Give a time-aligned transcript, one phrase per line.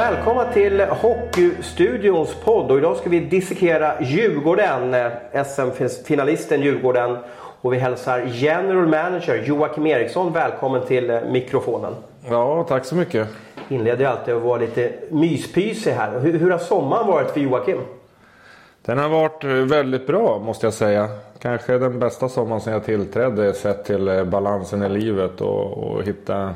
[0.00, 7.16] Välkomna till Hockeystudions podd och idag ska vi dissekera Djurgården, eh, SM-finalisten Djurgården.
[7.60, 11.92] Och vi hälsar General Manager Joakim Eriksson välkommen till eh, mikrofonen.
[12.28, 13.28] Ja, tack så mycket.
[13.68, 16.20] Inleder alltid att vara lite myspysig här.
[16.20, 17.78] Hur, hur har sommaren varit för Joakim?
[18.82, 21.08] Den har varit eh, väldigt bra måste jag säga.
[21.38, 26.54] Kanske den bästa sommaren sedan jag tillträdde sett till balansen i livet och, och hitta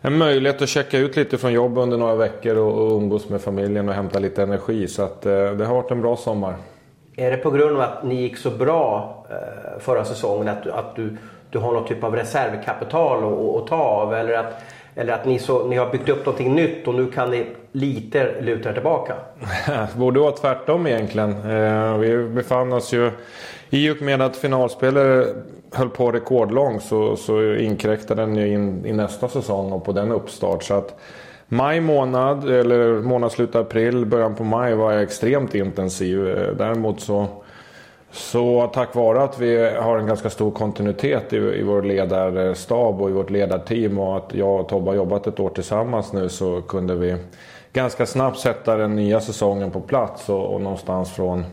[0.00, 3.40] en möjlighet att checka ut lite från jobb under några veckor och, och umgås med
[3.40, 4.88] familjen och hämta lite energi.
[4.88, 6.54] Så att, eh, det har varit en bra sommar.
[7.16, 10.96] Är det på grund av att ni gick så bra eh, förra säsongen att, att
[10.96, 11.16] du,
[11.50, 14.14] du har någon typ av reservkapital att, att ta av?
[14.14, 14.62] Eller att,
[14.94, 18.40] eller att ni, så, ni har byggt upp någonting nytt och nu kan ni lite
[18.40, 19.14] luta er tillbaka?
[19.96, 21.30] Borde vara tvärtom egentligen.
[21.30, 23.10] Eh, vi befann oss ju
[23.70, 25.36] i och med att finalspelet
[25.72, 30.12] höll på rekordlångt så, så inkräktade den ju in i nästa säsong och på den
[30.12, 30.62] uppstart.
[30.62, 31.00] Så att
[31.48, 36.18] maj månad, eller månadsslut april, början på maj var jag extremt intensiv.
[36.58, 37.26] Däremot så,
[38.10, 43.10] så tack vare att vi har en ganska stor kontinuitet i, i vår ledarstab och
[43.10, 46.62] i vårt ledarteam och att jag och Tobbe har jobbat ett år tillsammans nu så
[46.62, 47.16] kunde vi
[47.72, 51.44] ganska snabbt sätta den nya säsongen på plats och, och någonstans från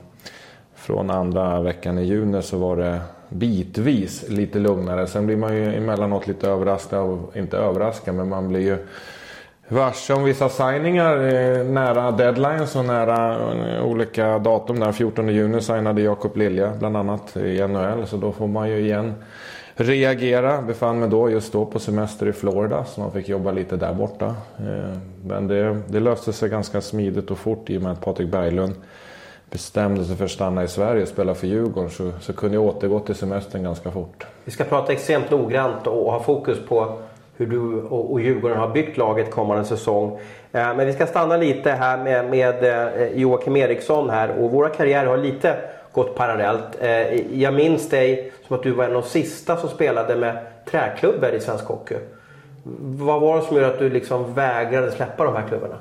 [0.85, 5.07] från andra veckan i juni så var det bitvis lite lugnare.
[5.07, 8.77] Sen blir man ju emellanåt lite överraskad, inte överraskad men man blir ju
[9.67, 14.79] varse om vissa signingar eh, nära deadlines och nära eh, olika datum.
[14.79, 18.79] Den 14 juni signade Jakob Lilja bland annat i NHL så då får man ju
[18.79, 19.13] igen
[19.75, 20.61] reagera.
[20.61, 23.93] Befann mig då just då på semester i Florida så man fick jobba lite där
[23.93, 24.25] borta.
[24.59, 28.31] Eh, men det, det löste sig ganska smidigt och fort i och med att Patrik
[28.31, 28.75] Berglund
[29.49, 32.63] bestämde sig för att stanna i Sverige och spela för Djurgården så, så kunde jag
[32.63, 34.25] återgå till semestern ganska fort.
[34.43, 36.97] Vi ska prata extremt noggrant och ha fokus på
[37.37, 40.19] hur du och, Djurgården har byggt laget kommande säsong.
[40.51, 44.69] Eh, men vi ska stanna lite här med, med eh, Joakim Eriksson här och våra
[44.69, 45.57] karriärer har lite
[45.91, 46.81] gått parallellt.
[46.81, 50.37] Eh, jag minns dig som att du var en av de sista som spelade med
[50.65, 51.95] träklubbor i svensk hockey.
[52.83, 55.75] Vad var det som gjorde att du liksom vägrade släppa de här klubborna?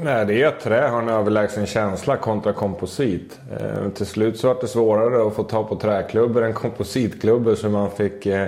[0.00, 3.40] Nej, det är att trä har en överlägsen känsla kontra komposit.
[3.60, 7.68] Eh, till slut så var det svårare att få ta på träklubbor än kompositklubbor så
[7.68, 8.46] man fick, eh,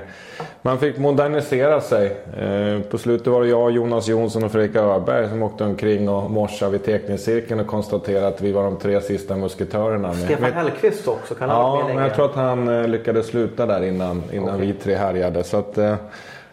[0.62, 2.16] man fick modernisera sig.
[2.36, 6.30] Eh, på slutet var det jag, Jonas Jonsson och Fredrik Öberg som åkte omkring och
[6.30, 10.14] morsade vid teckningscirkeln och konstaterade att vi var de tre sista musketörerna.
[10.14, 14.22] Stefan Hellqvist också, kan Ja, men jag tror att han eh, lyckades sluta där innan,
[14.32, 14.66] innan okay.
[14.66, 15.44] vi tre härjade.
[15.44, 15.94] Så att, eh,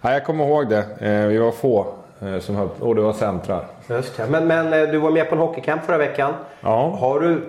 [0.01, 0.85] jag kommer ihåg det.
[0.99, 1.87] Eh, vi var få
[2.25, 3.65] Eh, som höll, och det var centrar.
[3.91, 4.27] Just det.
[4.27, 6.33] Men, men eh, du var med på en hockeycamp förra veckan.
[6.61, 6.97] Ja.
[6.99, 7.41] Har du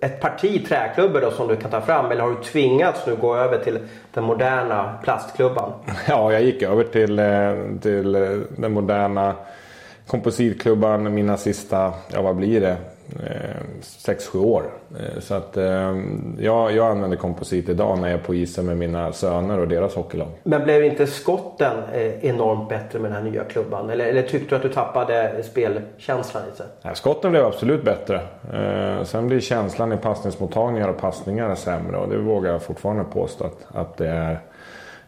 [0.00, 3.36] ett parti träklubbor då som du kan ta fram eller har du tvingats nu gå
[3.36, 3.78] över till
[4.14, 5.72] den moderna plastklubban?
[6.08, 8.12] Ja, jag gick över till, eh, till
[8.56, 9.34] den moderna
[10.06, 12.76] kompositklubban mina sista, ja vad blir det,
[13.80, 14.62] 6-7 år.
[14.98, 15.96] Eh, så att eh,
[16.38, 19.94] jag, jag använder komposit idag när jag är på isen med mina söner och deras
[19.94, 20.28] hockeylag.
[20.42, 23.90] Men blev inte skotten eh, enormt bättre med den här nya klubban?
[23.90, 26.64] Eller, eller tyckte du att du tappade spelkänslan lite?
[26.82, 28.20] Ja, skotten blev absolut bättre.
[29.04, 33.76] Sen blir känslan i passningsmottagningar och passningar sämre och det vågar jag fortfarande påstå att,
[33.76, 34.40] att det är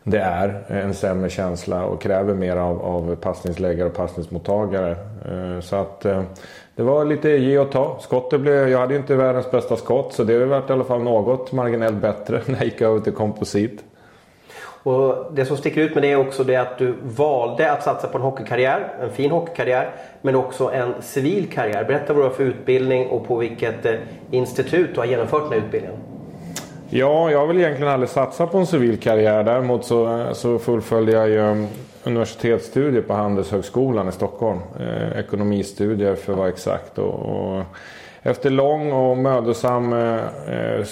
[0.03, 4.91] det är en sämre känsla och kräver mer av, av passningsläggare och passningsmottagare.
[5.25, 6.23] Eh, så att eh,
[6.77, 7.99] det var lite ge och ta.
[8.01, 11.03] Skottet blev, jag hade ju inte världens bästa skott så det varit i alla fall
[11.03, 13.85] något marginellt bättre när jag gick över till komposit.
[14.83, 18.09] Och det som sticker ut med det är också det att du valde att satsa
[18.09, 19.91] på en hockeykarriär, en fin hockeykarriär,
[20.23, 21.85] men också en civil karriär.
[21.85, 23.95] Berätta vad du har för utbildning och på vilket eh,
[24.31, 26.18] institut du har genomfört den här utbildningen.
[26.91, 29.45] Ja, jag har väl egentligen aldrig satsat på en civil karriär.
[29.45, 31.67] Däremot så, så fullföljde jag ju um,
[32.05, 34.59] universitetsstudier på Handelshögskolan i Stockholm.
[34.81, 36.99] Eh, ekonomistudier för att vara exakt.
[36.99, 37.63] Och, och
[38.23, 40.17] efter lång och mödosam eh,
[40.49, 40.85] eh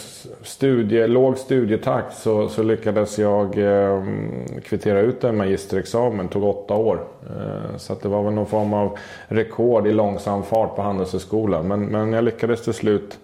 [0.43, 6.27] studie, låg studietakt så, så lyckades jag eh, um, kvittera ut en magisterexamen.
[6.27, 7.05] Det tog åtta år.
[7.27, 8.99] Eh, så det var väl någon form av
[9.29, 11.69] rekord i långsam fart på Handelshögskolan.
[11.69, 13.19] Men, men jag lyckades till slut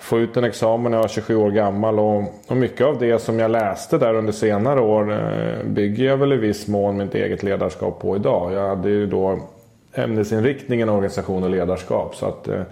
[0.00, 1.98] få ut en examen när jag var 27 år gammal.
[1.98, 6.16] Och, och mycket av det som jag läste där under senare år eh, bygger jag
[6.16, 8.52] väl i viss mån mitt eget ledarskap på idag.
[8.52, 9.38] Jag hade ju då
[9.92, 12.16] ämnesinriktningen organisation och ledarskap.
[12.16, 12.62] Så att eh,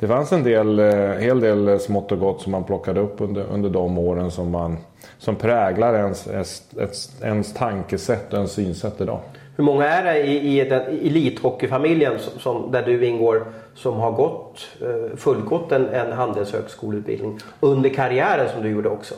[0.00, 3.44] det fanns en del, eh, hel del smått och gott som man plockade upp under,
[3.52, 4.78] under de åren som, man,
[5.18, 6.62] som präglar ens, ens,
[7.22, 9.18] ens tankesätt och ens synsätt idag.
[9.56, 13.44] Hur många är det i, i den elithockeyfamiljen som, som, där du ingår
[13.74, 19.14] som har gått, eh, fullgått en, en handelshögskoleutbildning under karriären som du gjorde också?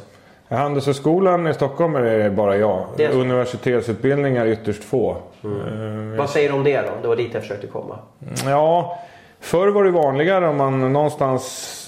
[0.48, 2.86] Handelshögskolan i Stockholm är det bara jag.
[2.96, 3.12] Det är...
[3.12, 5.16] Universitetsutbildningar ytterst få.
[5.44, 6.12] Mm.
[6.12, 6.88] Uh, Vad säger du om det då?
[7.02, 7.98] Det var dit jag försökte komma.
[8.46, 8.98] Ja,
[9.42, 11.78] Förr var det vanligare om man någonstans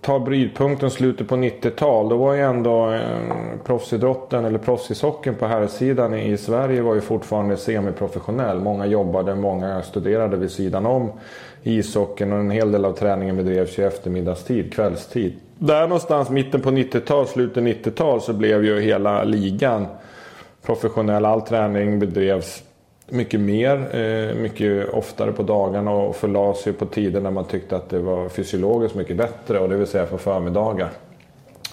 [0.00, 2.08] tar brytpunkten slutet på 90-tal.
[2.08, 3.00] Då var ju ändå eh,
[3.64, 8.60] proffsidrotten eller proffsishockeyn på här sidan i Sverige var ju fortfarande semiprofessionell.
[8.60, 11.12] Många jobbade, många studerade vid sidan om
[11.62, 15.36] ishockeyn och en hel del av träningen bedrevs ju eftermiddagstid, kvällstid.
[15.58, 19.86] Där någonstans mitten på 90-tal, slutet 90-tal så blev ju hela ligan
[20.62, 21.24] professionell.
[21.24, 22.62] All träning bedrevs
[23.10, 27.76] mycket mer, eh, mycket oftare på dagarna och förlade sig på tider när man tyckte
[27.76, 30.88] att det var fysiologiskt mycket bättre och det vill säga på förmiddagar.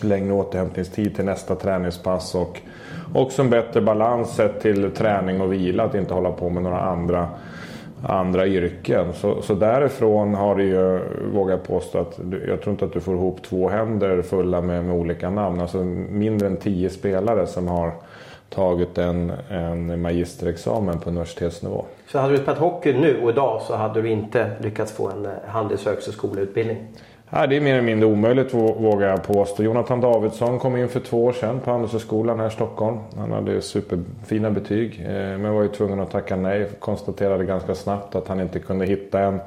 [0.01, 2.61] Längre återhämtningstid till nästa träningspass och
[3.13, 5.83] också en bättre balans sett till träning och vila.
[5.83, 7.29] Att inte hålla på med några andra,
[8.03, 9.13] andra yrken.
[9.13, 10.99] Så, så därifrån har det ju,
[11.33, 14.85] vågar jag påstå, att jag tror inte att du får ihop två händer fulla med,
[14.85, 15.61] med olika namn.
[15.61, 15.77] Alltså
[16.09, 17.91] mindre än tio spelare som har
[18.49, 21.85] tagit en, en magisterexamen på universitetsnivå.
[22.11, 25.25] Så hade du spelat hockey nu och idag så hade du inte lyckats få en
[25.25, 26.77] eh, Handelshögskoleutbildning?
[27.29, 29.63] Nej, det är mer eller mindre omöjligt vågar jag påstå.
[29.63, 32.97] Jonathan Davidsson kom in för två år sedan på Handelshögskolan här i Stockholm.
[33.17, 36.69] Han hade superfina betyg eh, men var ju tvungen att tacka nej.
[36.79, 39.39] Konstaterade ganska snabbt att han inte kunde hitta en,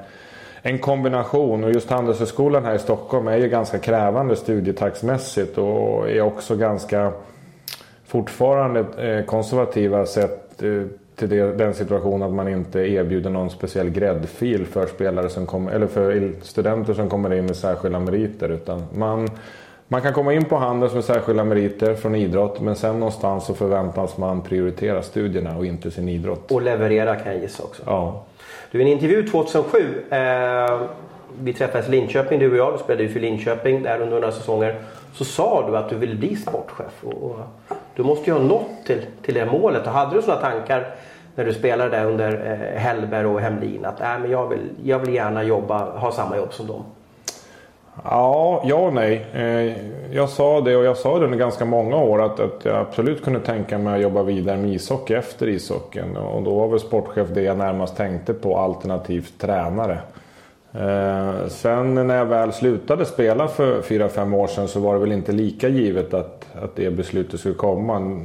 [0.62, 1.64] en kombination.
[1.64, 7.12] Och just Handelshögskolan här i Stockholm är ju ganska krävande studietaktsmässigt och är också ganska
[8.10, 10.82] fortfarande eh, konservativa sett eh,
[11.16, 15.86] till den situationen att man inte erbjuder någon speciell gräddfil för spelare som kommer, eller
[15.86, 18.48] för studenter som kommer in med särskilda meriter.
[18.48, 19.28] Utan man,
[19.88, 23.54] man kan komma in på Handels med särskilda meriter från idrott men sen någonstans så
[23.54, 26.52] förväntas man prioritera studierna och inte sin idrott.
[26.52, 27.82] Och leverera kan jag gissa också.
[27.86, 28.24] Ja.
[28.70, 29.78] Du, i en intervju 2007
[30.10, 30.80] eh,
[31.40, 32.74] vi träffades i Linköping du och jag.
[32.74, 34.78] Du spelade ju för Linköping där under några säsonger.
[35.14, 37.04] Så sa du att du ville bli sportchef.
[37.04, 37.40] Och, och
[37.96, 39.86] du måste ju ha nått till, till det målet.
[39.86, 40.94] Och hade du sådana tankar
[41.34, 44.98] när du spelade där under eh, Hellberg och Hemlin att äh, men jag, vill, jag
[44.98, 46.84] vill gärna jobba, ha samma jobb som dem?
[48.04, 49.26] Ja, ja och nej.
[49.34, 49.76] Eh,
[50.12, 53.24] jag sa det och jag sa det under ganska många år att, att jag absolut
[53.24, 56.16] kunde tänka mig att jobba vidare med ishockey efter ishockeyn.
[56.16, 59.98] Och då var väl sportchef det jag närmast tänkte på alternativt tränare.
[60.72, 65.12] Eh, sen när jag väl slutade spela för 4-5 år sedan så var det väl
[65.12, 68.20] inte lika givet att, att det beslutet skulle komma.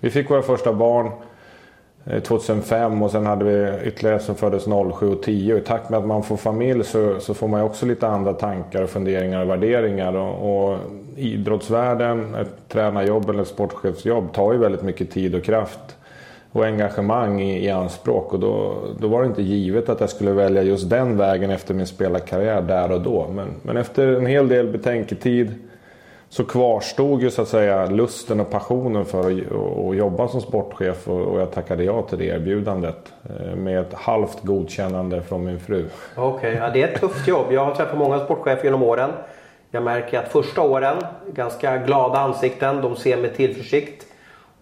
[0.00, 1.10] Vi fick våra första barn
[2.04, 5.54] eh, 2005 och sen hade vi ytterligare som föddes 07 och 10.
[5.54, 8.08] Och I takt med att man får familj så, så får man ju också lite
[8.08, 10.16] andra tankar, funderingar och värderingar.
[10.16, 10.78] Och, och
[11.16, 15.96] idrottsvärlden, ett tränarjobb eller ett sportchefsjobb tar ju väldigt mycket tid och kraft
[16.54, 18.32] och engagemang i, i anspråk.
[18.32, 21.74] Och då, då var det inte givet att jag skulle välja just den vägen efter
[21.74, 23.28] min spelarkarriär där och då.
[23.28, 25.54] Men, men efter en hel del betänketid
[26.28, 29.52] så kvarstod ju så att säga lusten och passionen för att,
[29.88, 33.12] att jobba som sportchef och, och jag tackade ja till det erbjudandet.
[33.24, 35.86] Eh, med ett halvt godkännande från min fru.
[36.16, 37.46] Okej, okay, ja, det är ett tufft jobb.
[37.50, 39.10] Jag har träffat många sportchefer genom åren.
[39.70, 40.96] Jag märker att första åren,
[41.32, 44.06] ganska glada ansikten, de ser med tillförsikt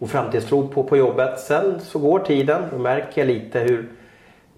[0.02, 1.40] och framtidstro på, på jobbet.
[1.40, 3.88] Sen så går tiden och märker jag lite hur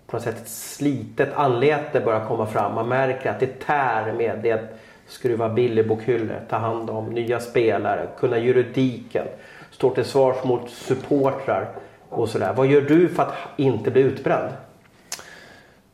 [0.07, 2.75] på något sätt ett slitet anlete börjar komma fram.
[2.75, 8.39] Man märker att det tär med det skruva billigbokhyllor, ta hand om nya spelare, kunna
[8.39, 9.27] juridiken,
[9.71, 11.69] stå till svars mot supportrar
[12.09, 12.53] och sådär.
[12.57, 14.53] Vad gör du för att inte bli utbränd?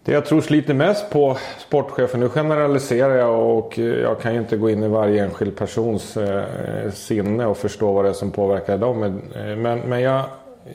[0.05, 4.41] Det jag tror sliter mest på sportchefen, nu generaliserar jag och eh, jag kan ju
[4.41, 8.31] inte gå in i varje enskild persons eh, sinne och förstå vad det är som
[8.31, 9.03] påverkar dem.
[9.03, 10.25] Eh, men, men jag,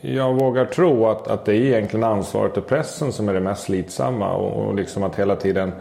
[0.02, 3.64] jag vågar tro att, att det är egentligen ansvaret och pressen som är det mest
[3.64, 5.72] slitsamma och, och liksom att hela tiden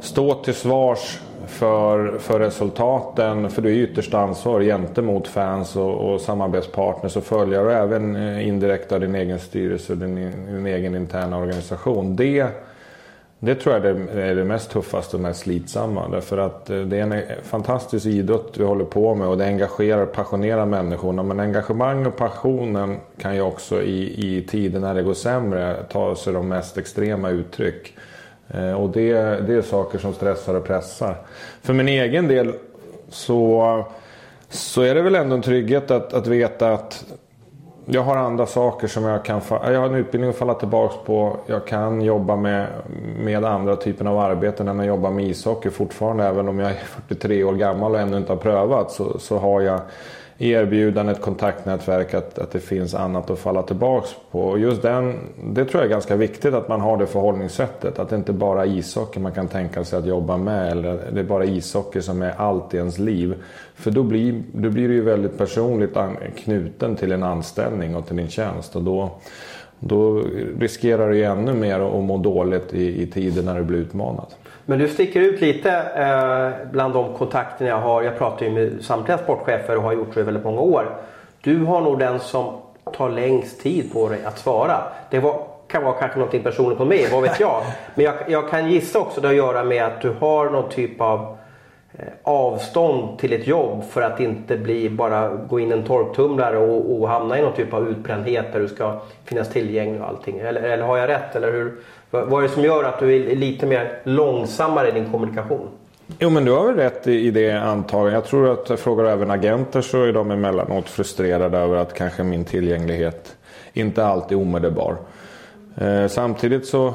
[0.00, 3.50] stå till svars för, för resultaten.
[3.50, 8.48] För du är ytterst ansvarig gentemot fans och, och samarbetspartners och följare och även eh,
[8.48, 10.14] indirekt av din egen styrelse och din,
[10.46, 12.16] din egen interna organisation.
[12.16, 12.46] Det,
[13.38, 16.08] det tror jag är det mest tuffaste och mest slitsamma.
[16.08, 19.46] Därför att eh, det är en eh, fantastisk idrott vi håller på med och det
[19.46, 21.22] engagerar och passionerar människorna.
[21.22, 26.16] Men engagemang och passionen kan ju också i, i tider när det går sämre ta
[26.16, 27.94] sig de mest extrema uttryck.
[28.52, 29.12] Eh, och det,
[29.46, 31.16] det är saker som stressar och pressar.
[31.62, 32.54] För min egen del
[33.08, 33.84] så,
[34.48, 37.04] så är det väl ändå en trygghet att, att veta att
[37.86, 39.40] jag har andra saker som jag kan...
[39.50, 41.36] Jag har en utbildning att falla tillbaka på.
[41.46, 42.66] Jag kan jobba med,
[43.18, 46.24] med andra typer av arbeten än att jobba med ishockey fortfarande.
[46.24, 49.60] Även om jag är 43 år gammal och ännu inte har prövat så, så har
[49.60, 49.80] jag
[50.42, 54.40] erbjudandet, kontaktnätverk, att, att det finns annat att falla tillbaks på.
[54.40, 57.98] Och just den, det tror jag är ganska viktigt att man har det förhållningssättet.
[57.98, 60.70] Att det inte bara är ishockey man kan tänka sig att jobba med.
[60.70, 63.34] Eller det är bara ishockey som är allt i ens liv.
[63.74, 65.96] För då blir, då blir du ju väldigt personligt
[66.36, 68.76] knuten till en anställning och till din tjänst.
[68.76, 69.10] Och då,
[69.78, 70.22] då
[70.58, 74.26] riskerar du ju ännu mer att må dåligt i, i tider när du blir utmanad.
[74.64, 78.02] Men du sticker ut lite eh, bland de kontakterna jag har.
[78.02, 80.96] Jag pratar ju med samtliga sportchefer och har gjort det i väldigt många år.
[81.40, 82.56] Du har nog den som
[82.96, 84.82] tar längst tid på dig att svara.
[85.10, 87.62] Det var, kan vara kanske något personligt på mig, vad vet jag.
[87.94, 90.70] Men jag, jag kan gissa också det har att göra med att du har någon
[90.70, 91.36] typ av
[91.98, 97.00] Eh, avstånd till ett jobb för att inte bli bara gå in en torktumlare och,
[97.00, 100.38] och hamna i någon typ av utbrändhet där du ska finnas tillgänglig och allting.
[100.38, 101.36] Eller, eller har jag rätt?
[101.36, 101.72] Eller hur?
[102.10, 105.68] Vad är det som gör att du är lite mer långsammare i din kommunikation?
[106.18, 108.14] Jo men du har väl rätt i, det antagandet.
[108.14, 112.22] Jag tror att jag frågar även agenter så är de emellanåt frustrerade över att kanske
[112.22, 113.36] min tillgänglighet
[113.72, 114.96] inte alltid är omedelbar.
[115.76, 116.94] Eh, samtidigt så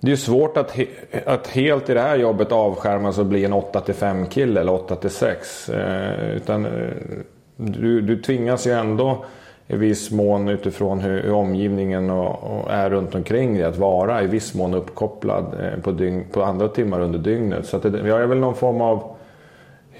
[0.00, 0.86] det är ju svårt att, he
[1.26, 5.72] att helt i det här jobbet avskärmas och bli en 8-5 kille eller 8-6.
[5.74, 6.70] Eh, utan eh,
[7.56, 9.24] du, du tvingas ju ändå
[9.68, 14.22] i viss mån utifrån hur, hur omgivningen och, och, är runt omkring dig att vara
[14.22, 17.66] i viss mån uppkopplad eh, på, dygn, på andra timmar under dygnet.
[17.66, 19.16] Så att det, jag är väl någon form av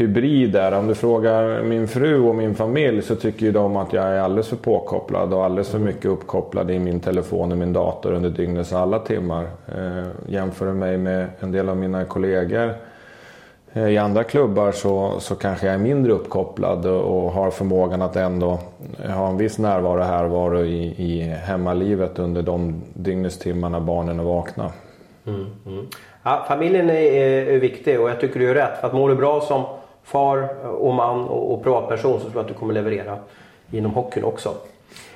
[0.01, 0.73] hybrid där.
[0.73, 4.21] Om du frågar min fru och min familj så tycker ju de att jag är
[4.21, 8.31] alldeles för påkopplad och alldeles för mycket uppkopplad i min telefon och min dator under
[8.31, 9.47] dygnets alla timmar.
[9.69, 12.75] Eh, jämför mig med en del av mina kollegor
[13.73, 18.17] eh, I andra klubbar så, så kanske jag är mindre uppkopplad och har förmågan att
[18.17, 18.59] ändå
[19.09, 24.73] ha en viss närvaro här var i, i hemmalivet under de dygnestimmarna barnen är vakna.
[25.27, 25.87] Mm, mm.
[26.23, 26.95] Ja, familjen är,
[27.55, 28.81] är, viktig och jag tycker du är rätt.
[28.81, 29.65] För att mår du bra som
[30.05, 33.19] far och man och, och privatperson så tror jag att du kommer leverera
[33.71, 34.55] inom hockeyn också.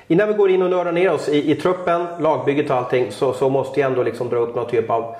[0.07, 3.33] Innan vi går in och nördar ner oss i, i truppen, lagbygget och allting så,
[3.33, 5.15] så måste jag ändå liksom dra upp någon typ av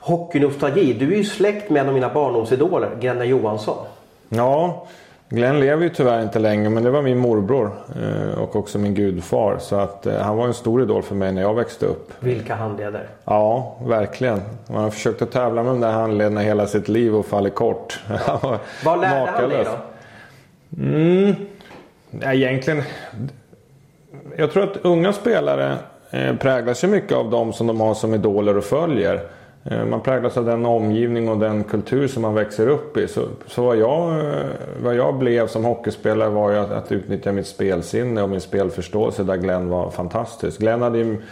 [0.00, 0.92] hockeynostalgi.
[0.92, 3.86] Du är ju släkt med en av mina barndomsidoler, Glenn Johansson.
[4.28, 4.86] Ja,
[5.32, 7.72] Glenn lever ju tyvärr inte längre men det var min morbror
[8.02, 9.56] eh, och också min gudfar.
[9.58, 12.12] Så att eh, han var en stor idol för mig när jag växte upp.
[12.20, 13.08] Vilka handleder?
[13.24, 14.42] Ja, verkligen.
[14.66, 18.00] Man har försökt att tävla med de där handlederna hela sitt liv och fallit kort.
[18.84, 19.76] Vad lärde han dig då?
[20.82, 21.34] Mm,
[22.22, 22.82] egentligen...
[24.36, 25.76] Jag tror att unga spelare
[26.10, 29.20] eh, präglas ju mycket av de som de har som idoler och följer.
[29.64, 33.08] Eh, man präglas av den omgivning och den kultur som man växer upp i.
[33.08, 34.44] Så, så vad, jag, eh,
[34.82, 39.22] vad jag blev som hockeyspelare var ju att, att utnyttja mitt spelsinne och min spelförståelse
[39.22, 40.60] där Glenn var fantastisk.
[40.60, 41.22] Glenn hade ju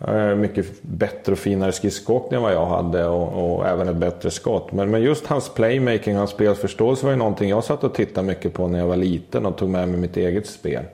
[0.00, 4.30] eh, mycket bättre och finare skridskoåkning än vad jag hade och, och, även ett bättre
[4.30, 4.72] skott.
[4.72, 8.54] Men, men just hans playmaking, hans spelförståelse var ju någonting jag satt och tittade mycket
[8.54, 10.84] på när jag var liten och tog med mig mitt eget spel.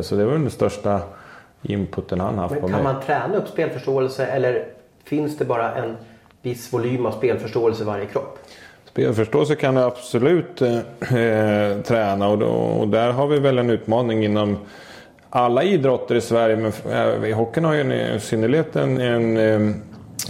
[0.00, 1.00] Så det var den största
[1.62, 2.76] inputen han haft men på mig.
[2.76, 4.64] Kan man träna upp spelförståelse eller
[5.10, 5.96] Finns det bara en
[6.42, 8.38] viss volym av spelförståelse i varje kropp?
[8.84, 10.78] Spelförståelse kan du absolut eh,
[11.16, 14.58] eh, träna och, då, och där har vi väl en utmaning inom
[15.30, 16.56] alla idrotter i Sverige.
[16.56, 16.72] Men
[17.24, 19.76] eh, hockeyn har ju en, i synnerhet en, en, eh,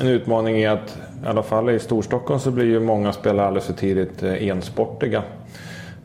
[0.01, 3.67] en utmaning i att i alla fall i Storstockholm så blir ju många spelare alldeles
[3.67, 5.23] för tidigt eh, ensportiga.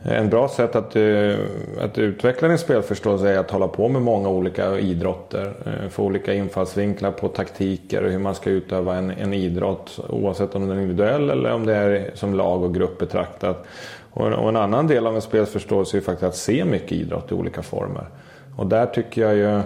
[0.08, 1.36] En bra sätt att, eh,
[1.82, 5.54] att utveckla din spelförståelse är att hålla på med många olika idrotter.
[5.66, 10.00] Eh, få olika infallsvinklar på taktiker och hur man ska utöva en, en idrott.
[10.10, 13.66] Oavsett om den är individuell eller om det är som lag och grupp betraktat.
[14.12, 17.32] Och, och en annan del av en spelförståelse är ju faktiskt att se mycket idrott
[17.32, 18.06] i olika former.
[18.58, 19.62] Och där tycker jag ju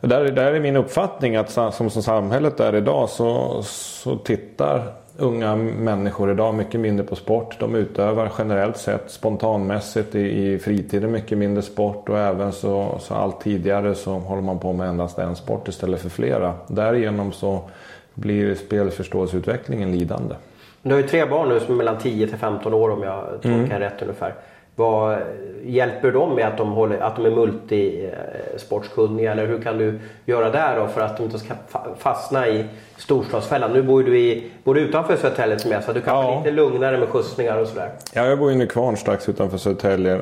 [0.00, 5.56] där, där är min uppfattning att som, som samhället är idag så, så tittar unga
[5.56, 7.56] människor idag mycket mindre på sport.
[7.60, 13.14] De utövar generellt sett spontanmässigt i, i fritiden mycket mindre sport och även så, så
[13.14, 16.54] allt tidigare så håller man på med endast en sport istället för flera.
[16.66, 17.60] Därigenom så
[18.14, 20.34] blir spelförståelseutvecklingen lidande.
[20.82, 23.24] Du har ju tre barn nu som är mellan 10 till 15 år om jag
[23.42, 23.80] tolkar mm.
[23.80, 24.34] rätt ungefär.
[24.78, 25.18] Vad
[25.64, 30.50] hjälper de med att de, håller, att de är multisportskunniga eller hur kan du göra
[30.50, 31.54] där då för att de inte ska
[31.98, 32.64] fastna i
[32.96, 33.72] storstadsfällan?
[33.72, 36.38] Nu bor du, i, bor du utanför Södertälje som jag sa, du kan ja.
[36.38, 37.90] lite lugnare med skjutsningar och sådär.
[38.14, 40.20] Ja, jag bor i Nykvarn strax utanför Södertälje.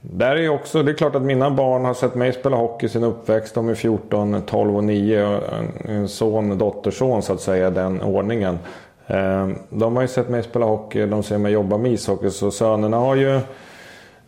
[0.00, 3.04] Där är också, det är klart att mina barn har sett mig spela hockey sin
[3.04, 3.54] uppväxt.
[3.54, 5.40] De är 14, 12 och 9.
[5.84, 8.58] En son, dotterson så att säga, den ordningen.
[9.06, 12.30] Ehm, de har ju sett mig spela hockey, de ser mig jobba med ishockey.
[12.30, 13.40] Så sönerna har ju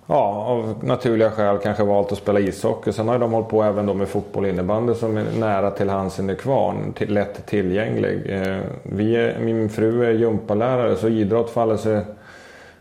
[0.06, 2.92] ja, av naturliga skäl kanske valt att spela ishockey.
[2.92, 5.88] Sen har de hållit på även då med fotboll och innebandy som är nära till
[5.88, 6.94] hands inne kvarn.
[6.98, 8.22] Lätt tillgänglig.
[8.28, 12.04] Ehm, vi är, min fru är gympalärare så idrott faller sig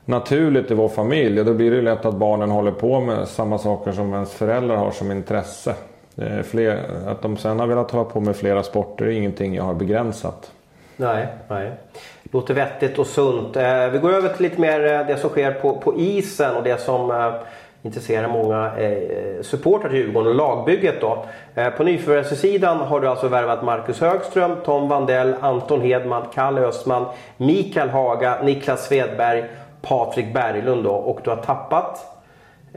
[0.05, 1.39] naturligt i vår familj.
[1.39, 4.75] Och då blir det lätt att barnen håller på med samma saker som ens föräldrar
[4.75, 5.75] har som intresse.
[6.17, 9.63] Ehm, fler, att de sen har velat hålla på med flera sporter är ingenting jag
[9.63, 10.51] har begränsat.
[10.97, 11.71] Nej, nej.
[12.31, 13.55] Låter vettigt och sunt.
[13.55, 16.63] Eh, vi går över till lite mer eh, det som sker på, på isen och
[16.63, 17.33] det som eh,
[17.81, 21.25] intresserar många eh, supportrar till Djurgården och lagbygget då.
[21.55, 27.05] Eh, på nyförvärvssidan har du alltså värvat Marcus Högström, Tom Vandell, Anton Hedman, Kalle Östman,
[27.37, 29.45] Mikael Haga, Niklas Svedberg,
[29.81, 30.93] Patrik Berglund då.
[30.93, 32.15] Och du har tappat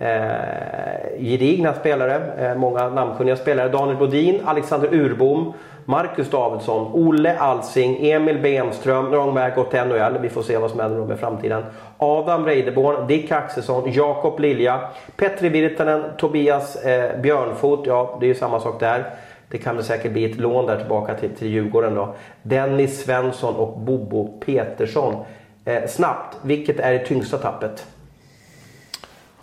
[0.00, 3.68] Eh, gedigna spelare, eh, många namnkunniga spelare.
[3.68, 5.52] Daniel Bodin, Alexander Urbom,
[5.88, 9.10] Marcus Davidsson, Olle Alsing, Emil Bemström.
[9.10, 10.18] Nu och NHL.
[10.20, 11.64] Vi får se vad som händer med framtiden.
[11.98, 14.80] Adam Reideborn, Dick Axelsson, Jakob Lilja,
[15.16, 17.86] Petri Virtanen, Tobias eh, Björnfot.
[17.86, 19.10] Ja, det är ju samma sak där.
[19.48, 22.14] Det kan det säkert bli ett lån där tillbaka till, till Djurgården då.
[22.42, 25.14] Dennis Svensson och Bobo Petersson.
[25.64, 27.86] Eh, snabbt, vilket är det tyngsta tappet?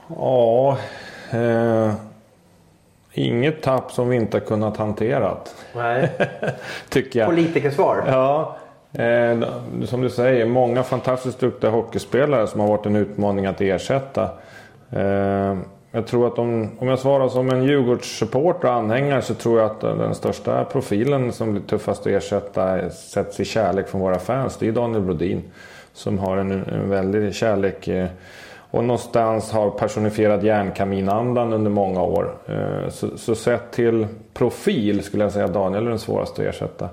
[0.08, 0.78] Ja,
[1.32, 1.94] eh,
[3.14, 5.38] inget tapp som vi inte har kunnat hantera.
[5.76, 6.12] Nej.
[6.90, 7.30] Tycker jag.
[7.30, 8.04] Politikersvar.
[8.08, 8.58] Ja,
[8.94, 9.40] eh,
[9.86, 14.30] som du säger, många fantastiskt duktiga hockeyspelare som har varit en utmaning att ersätta.
[14.92, 15.58] Eh,
[15.92, 19.72] jag tror att om, om jag svarar som en Djurgårdssupporter och anhängare så tror jag
[19.72, 24.58] att den största profilen som blir tuffast att ersätta sätts i kärlek från våra fans.
[24.58, 25.44] Det är Daniel Brodin.
[25.94, 28.08] Som har en, en väldig kärlek eh,
[28.76, 32.38] och någonstans har personifierat järnkaminandan under många år.
[32.48, 36.48] Eh, så, så sett till profil skulle jag säga att Daniel är den svåraste att
[36.48, 36.90] ersätta.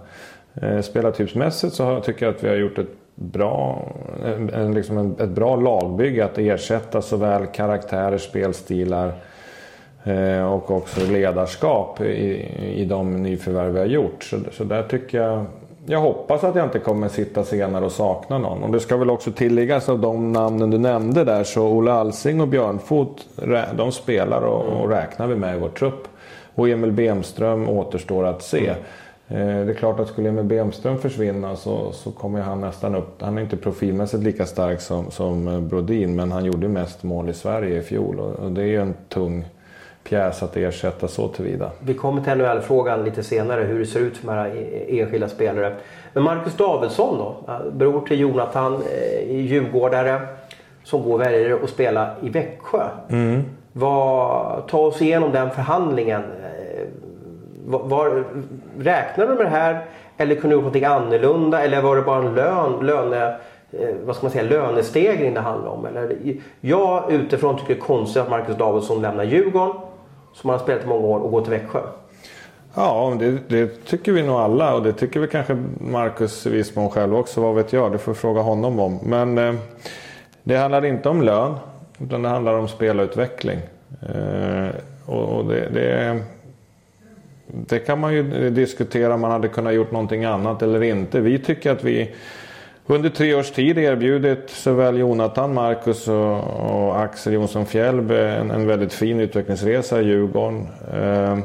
[0.55, 3.87] Eh, spelartypsmässigt så tycker jag att vi har gjort ett bra,
[4.53, 9.13] en, liksom en, ett bra lagbygge att ersätta såväl karaktärer, spelstilar
[10.05, 14.25] eh, och också ledarskap i, i de nyförvärv vi har gjort.
[14.25, 15.47] Så, så där tycker jag
[15.87, 18.63] jag hoppas att jag inte kommer sitta senare och sakna någon.
[18.63, 22.41] Och det ska väl också tilläggas av de namnen du nämnde där så Olle Alsing
[22.41, 23.27] och Björnfot
[23.77, 26.09] de spelar och, och räknar vi med i vår trupp.
[26.55, 28.75] Och Emil Bemström återstår att se.
[29.29, 29.67] Mm.
[29.67, 33.23] Det är klart att skulle Emil Bemström försvinna så, så kommer han nästan upp.
[33.23, 37.35] Han är inte profilmässigt lika stark som, som Brodin men han gjorde mest mål i
[37.35, 39.45] Sverige i fjol och, och det är ju en tung
[40.05, 41.71] pjäs att ersätta så tillvida.
[41.81, 45.77] Vi kommer till NHL-frågan lite senare hur det ser ut för de här enskilda spelare.
[46.13, 47.37] Men Marcus Davidsson då?
[47.73, 50.21] Bror till Jonathan, eh, djurgårdare
[50.85, 52.83] som går väljer att spela i Växjö.
[53.09, 53.43] Mm.
[53.73, 56.23] Vad, ta oss igenom den förhandlingen.
[56.23, 56.87] Eh,
[57.67, 58.25] var, var,
[58.79, 59.85] räknade du med det här?
[60.17, 61.63] Eller kunde du gjort något annorlunda?
[61.63, 63.37] Eller var det bara en lön, löne,
[63.73, 65.87] eh, vad ska man säga, lönestegring det handlade om?
[65.87, 66.17] Eller,
[66.61, 69.77] jag utifrån tycker det är konstigt att Marcus Davidsson lämnar Djurgården
[70.33, 71.81] som han har spelat i många år och gå till Växjö?
[72.75, 76.77] Ja, det, det, tycker vi nog alla och det tycker vi kanske Marcus i viss
[76.77, 77.41] mån själv också.
[77.41, 78.99] Vad vet jag, det får fråga honom om.
[79.03, 79.55] Men eh,
[80.43, 81.55] det handlar inte om lön
[81.99, 83.59] utan det handlar om spelutveckling.
[84.03, 84.69] Eh,
[85.07, 86.21] och, och det, det,
[87.47, 91.21] det, kan man ju diskutera om man hade kunnat gjort någonting annat eller inte.
[91.21, 92.15] Vi tycker att vi
[92.87, 98.67] under tre års tid erbjudit såväl Jonathan, Marcus och, och Axel Jonsson Fjällby en, en,
[98.67, 100.67] väldigt fin utvecklingsresa i Djurgården.
[100.93, 101.39] Eh,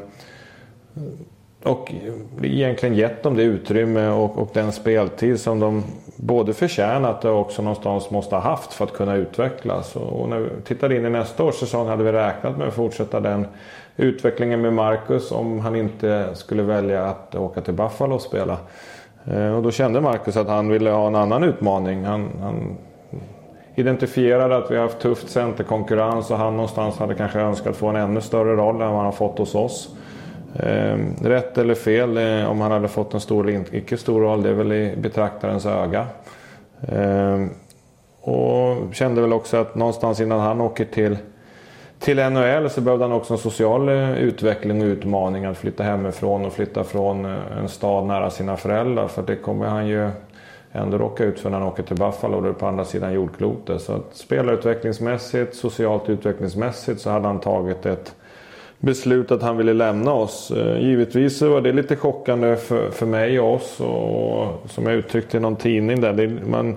[1.63, 1.93] och
[2.41, 5.84] egentligen gett dem det utrymme och, och, den speltid som de
[6.15, 9.95] både förtjänat och också någonstans måste ha haft för att kunna utvecklas.
[9.95, 12.73] Och, och när vi tittar in i nästa års säsong hade vi räknat med att
[12.73, 13.47] fortsätta den
[13.97, 18.58] utvecklingen med Marcus om han inte skulle välja att åka till Buffalo och spela.
[19.32, 22.04] Eh, och då kände Marcus att han ville ha en annan utmaning.
[22.04, 22.78] Han, han
[23.76, 27.96] identifierade att vi har haft tufft centerkonkurrens och han någonstans hade kanske önskat få en
[27.96, 29.96] ännu större roll än vad han har fått hos oss.
[30.60, 34.50] Ehm, rätt eller fel om han hade fått en stor eller icke stor roll, det
[34.50, 36.06] är väl i betraktarens öga.
[36.88, 37.50] Ehm,
[38.22, 41.18] och kände väl också att någonstans innan han åker till
[42.00, 46.46] till NHL så behövde han också en social eh, utveckling och utmaning att flytta hemifrån
[46.46, 49.08] och flytta från eh, en stad nära sina föräldrar.
[49.08, 50.10] För det kommer han ju
[50.72, 53.82] ändå råka ut för när han åker till Buffalo, det är på andra sidan jordklotet.
[53.82, 58.16] Så att spelarutvecklingsmässigt, socialt utvecklingsmässigt så hade han tagit ett
[58.80, 60.52] beslut att han ville lämna oss.
[60.52, 64.96] Eh, givetvis så var det lite chockande för, för mig och oss och som jag
[64.96, 66.14] uttryckte i någon tidning där.
[66.14, 66.76] Det, man,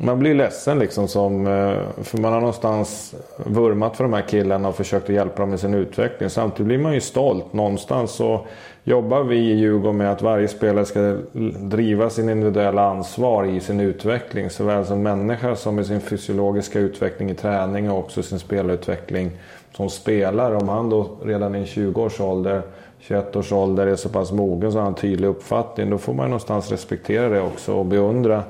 [0.00, 4.68] man blir ledsen liksom som, eh, för man har någonstans vurmat för de här killarna
[4.68, 6.30] och försökt att hjälpa dem med sin utveckling.
[6.30, 7.52] Samtidigt blir man ju stolt.
[7.52, 8.46] Någonstans så
[8.84, 11.16] jobbar vi i Djurgården med att varje spelare ska
[11.60, 14.50] driva sin individuella ansvar i sin utveckling.
[14.50, 19.30] Såväl som människa som i sin fysiologiska utveckling i träning och också sin spelutveckling
[19.76, 20.56] som spelare.
[20.56, 22.62] Om han då redan i 20 års ålder
[22.98, 25.90] 21 års ålder är så pass mogen så har han en tydlig uppfattning.
[25.90, 28.42] Då får man någonstans respektera det också och beundra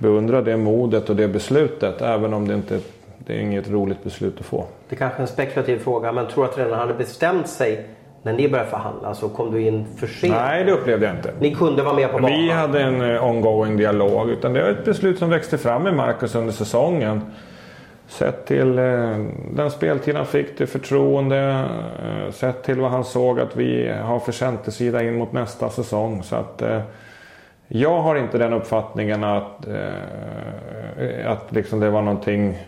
[0.00, 2.02] beundra det modet och det beslutet.
[2.02, 2.78] Även om det inte
[3.26, 4.64] det är inget roligt beslut att få.
[4.88, 7.86] Det är kanske är en spekulativ fråga men tror att redan hade bestämt sig
[8.22, 10.34] när ni började förhandla så kom du in för sent?
[10.34, 11.32] Nej, det upplevde jag inte.
[11.40, 12.38] Ni kunde vara med på banan?
[12.38, 14.30] Vi hade en uh, ongoing dialog.
[14.30, 17.20] Utan det var ett beslut som växte fram med Marcus under säsongen.
[18.10, 19.18] Sett till eh,
[19.52, 21.68] den speltid han fick, det förtroende,
[22.02, 26.22] eh, sett till vad han såg att vi har för centersida in mot nästa säsong.
[26.22, 26.80] Så att, eh,
[27.72, 32.58] jag har inte den uppfattningen att, eh, att liksom det var någonting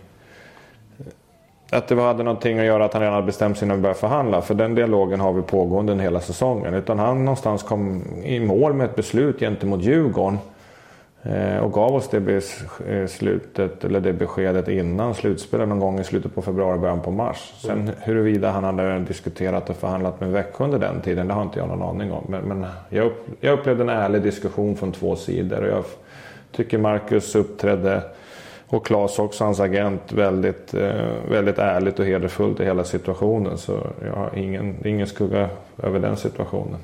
[1.71, 3.99] att det hade någonting att göra att han redan hade bestämt sig innan vi började
[3.99, 4.41] förhandla.
[4.41, 6.73] För den dialogen har vi pågående hela säsongen.
[6.73, 10.39] Utan han någonstans kom i mål med ett beslut gentemot Djurgården.
[11.25, 16.35] Eh, och gav oss det beslutet, eller det beskedet innan slutspelet någon gång i slutet
[16.35, 17.53] på februari, början på mars.
[17.57, 17.93] Sen mm.
[17.99, 21.67] huruvida han hade diskuterat och förhandlat med Växjö under den tiden, det har inte jag
[21.67, 22.25] någon aning om.
[22.29, 25.61] Men, men jag, upp, jag upplevde en ärlig diskussion från två sidor.
[25.61, 25.83] Och jag
[26.51, 28.01] tycker Marcus uppträdde,
[28.67, 30.91] och Claes också, hans agent, väldigt, eh,
[31.29, 33.57] väldigt ärligt och hederfullt i hela situationen.
[33.57, 35.49] Så jag har ingen, ingen skugga
[35.83, 36.79] över den situationen.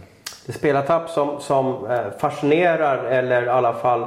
[0.46, 4.06] Det spelartapp som, som eh, fascinerar, eller i alla fall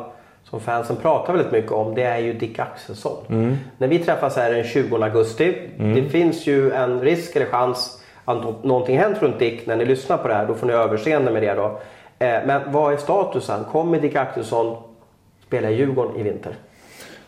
[0.53, 3.17] som fansen pratar väldigt mycket om det är ju Dick Axelsson.
[3.29, 3.57] Mm.
[3.79, 5.55] När vi träffas här den 20 augusti.
[5.79, 5.95] Mm.
[5.95, 10.17] Det finns ju en risk eller chans att någonting hänt runt Dick när ni lyssnar
[10.17, 10.47] på det här.
[10.47, 11.65] Då får ni överseende med det då.
[12.19, 13.65] Eh, men vad är statusen?
[13.65, 14.77] Kommer Dick Axelsson
[15.47, 16.53] spela i Djurgården i vinter?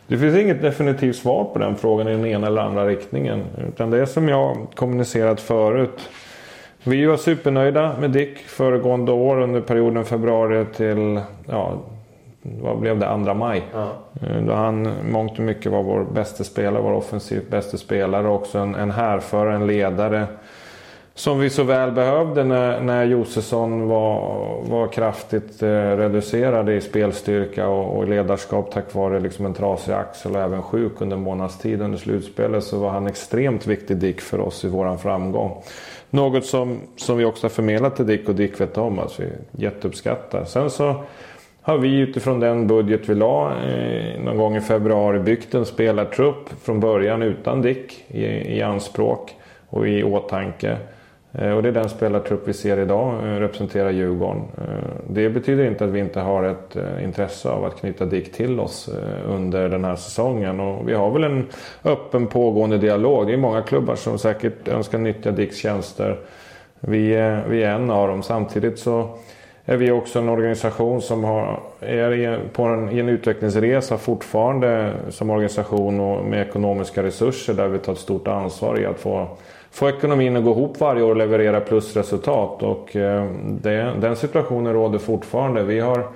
[0.06, 3.42] Det finns inget definitivt svar på den frågan i den ena eller andra riktningen.
[3.68, 6.08] Utan det är som jag kommunicerat förut.
[6.82, 11.78] Vi var supernöjda med Dick föregående år under perioden februari till ja,
[12.44, 13.62] vad blev det, andra maj.
[13.72, 13.88] Ja.
[14.22, 18.34] Eh, då han mångt och mycket var vår bästa spelare, vår offensivt bästa spelare och
[18.34, 20.26] också en, en härförare, en ledare.
[21.16, 27.68] Som vi så väl behövde när, när Josefsson var, var kraftigt eh, reducerad i spelstyrka
[27.68, 31.58] och, och ledarskap tack vare liksom en trasig axel och även sjuk under en månads
[31.58, 35.62] tid under slutspelet så var han extremt viktig Dick för oss i våran framgång.
[36.10, 39.26] Något som, som vi också har förmedlat till Dick och Dick vet om att vi
[39.52, 40.44] jätteuppskattar.
[40.44, 40.94] Sen så
[41.66, 46.50] har vi utifrån den budget vi la eh, någon gång i februari byggt en spelartrupp
[46.62, 48.24] från början utan Dick i,
[48.56, 49.34] i anspråk
[49.68, 50.76] och i åtanke.
[51.32, 54.42] Eh, och det är den spelartrupp vi ser idag eh, representerar Djurgården.
[54.58, 58.32] Eh, det betyder inte att vi inte har ett eh, intresse av att knyta Dick
[58.32, 60.60] till oss eh, under den här säsongen.
[60.60, 61.46] Och vi har väl en
[61.84, 63.26] öppen pågående dialog.
[63.26, 66.18] Det är många klubbar som säkert önskar nyttja Dicks tjänster.
[66.80, 68.22] Vi, eh, vi är en av dem.
[68.22, 69.18] Samtidigt så
[69.66, 75.30] är vi också en organisation som har, är på en, i en utvecklingsresa fortfarande som
[75.30, 79.28] organisation och med ekonomiska resurser där vi tar ett stort ansvar i att få,
[79.70, 82.62] få ekonomin att gå ihop varje år och leverera plusresultat.
[82.62, 83.30] Och eh,
[83.62, 85.62] det, den situationen råder fortfarande.
[85.62, 86.06] Vi, har,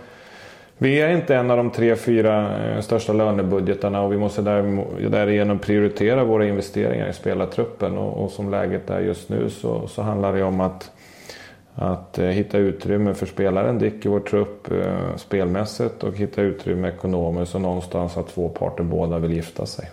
[0.78, 4.84] vi är inte en av de tre, fyra eh, största lönebudgetarna och vi måste där,
[5.08, 7.98] därigenom prioritera våra investeringar i spelartruppen.
[7.98, 10.90] Och, och som läget är just nu så, så handlar det om att
[11.78, 16.88] att eh, hitta utrymme för spelaren Dick i vår trupp eh, spelmässigt och hitta utrymme
[16.88, 19.90] ekonomiskt och någonstans att två parter båda vill gifta sig.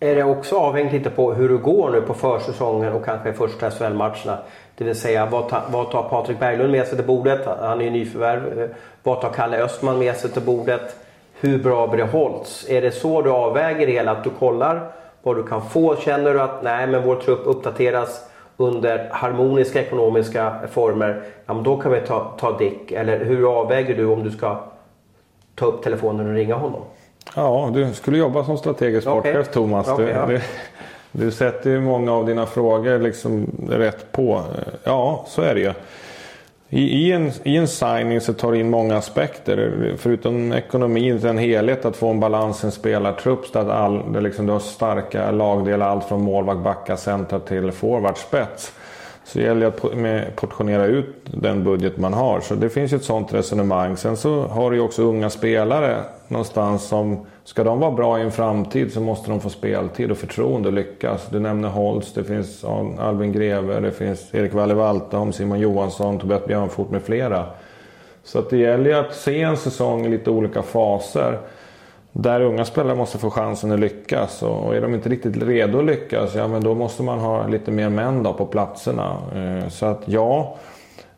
[0.00, 3.70] Är det också avhängigt lite på hur det går nu på försäsongen och kanske första
[3.70, 4.38] SHL-matcherna?
[4.76, 7.46] Det vill säga vad tar, vad tar Patrik Berglund med sig till bordet?
[7.60, 8.74] Han är ju nyförvärv.
[9.02, 10.96] Vad tar Kalle Östman med sig till bordet?
[11.40, 12.66] Hur bra blir det hålls?
[12.68, 14.12] Är det så du avväger det hela?
[14.12, 14.90] Att du kollar
[15.22, 15.96] vad du kan få?
[15.96, 21.76] Känner du att nej men vår trupp uppdateras under harmoniska ekonomiska former, ja, men då
[21.76, 22.92] kan vi ta, ta Dick.
[22.92, 24.60] Eller hur avväger du om du ska
[25.54, 26.80] ta upp telefonen och ringa honom?
[27.36, 29.52] Ja, du skulle jobba som strategisk sportchef okay.
[29.52, 29.88] Thomas.
[29.88, 30.26] Okay, du, ja.
[30.26, 30.40] du,
[31.12, 34.42] du, sätter ju många av dina frågor liksom rätt på.
[34.84, 35.72] Ja, så är det ju.
[36.74, 39.94] I, i, en, I en signing så tar det in många aspekter.
[39.98, 43.46] Förutom ekonomin, en helhet, att få en balans i en spelartrupp.
[43.46, 47.72] Så att all, det liksom, du har starka lagdelar, allt från målvakt, backa, center till
[47.72, 48.72] forward, spets.
[49.24, 52.40] Så det gäller att portionera ut den budget man har.
[52.40, 53.96] Så det finns ju ett sånt resonemang.
[53.96, 55.96] Sen så har du ju också unga spelare
[56.32, 60.16] någonstans som Ska de vara bra i en framtid så måste de få speltid och
[60.16, 61.26] förtroende och lyckas.
[61.30, 62.64] Du nämner Holst, det finns
[62.98, 67.46] Albin Greve, det finns Erik Valle Walterholm, Simon Johansson, Tobias Björnfot med flera.
[68.24, 71.38] Så att det gäller ju att se en säsong i lite olika faser.
[72.12, 74.42] Där unga spelare måste få chansen att lyckas.
[74.42, 77.70] Och är de inte riktigt redo att lyckas, ja men då måste man ha lite
[77.70, 79.16] mer män då på platserna.
[79.34, 80.56] Eh, så att ja,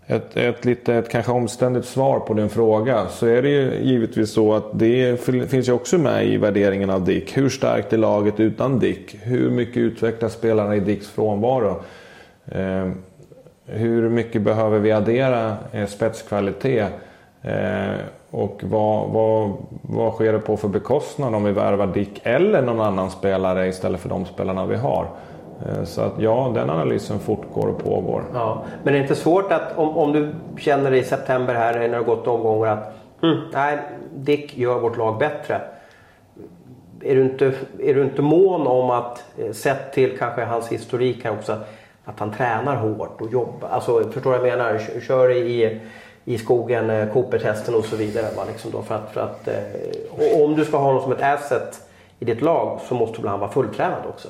[0.06, 4.32] ett, ett lite ett kanske omständigt svar på din fråga så är det ju givetvis
[4.32, 7.36] så att det finns ju också med i värderingen av Dick.
[7.36, 9.16] Hur starkt är laget utan Dick?
[9.22, 11.82] Hur mycket utvecklas spelarna i Dicks frånvaro?
[12.46, 12.88] Eh,
[13.66, 16.92] hur mycket behöver vi addera eh, spetskvalitet?
[17.42, 17.94] Eh,
[18.30, 22.80] och vad, vad, vad sker det på för bekostnad om vi värvar Dick eller någon
[22.80, 25.08] annan spelare istället för de spelarna vi har?
[25.68, 28.24] Eh, så att ja, den analysen fortgår och pågår.
[28.34, 31.88] Ja, men det är inte svårt att om, om du känner i september här när
[31.88, 33.78] det har gått omgångar att mm, nej,
[34.14, 35.60] Dick gör vårt lag bättre.
[37.00, 41.24] är, du inte, är du inte mån om att, eh, sett till kanske hans historik
[41.24, 41.58] här också,
[42.04, 43.68] att han tränar hårt och jobbar?
[43.68, 45.00] Alltså, förstår du vad jag menar?
[45.00, 45.80] Kör i,
[46.24, 48.26] i skogen, eh, Cooper-testen och så vidare.
[48.36, 48.42] Va?
[48.48, 49.48] Liksom då för att, för att,
[50.10, 51.80] och om du ska ha honom som ett asset
[52.18, 54.28] i ditt lag så måste han vara fulltränad också?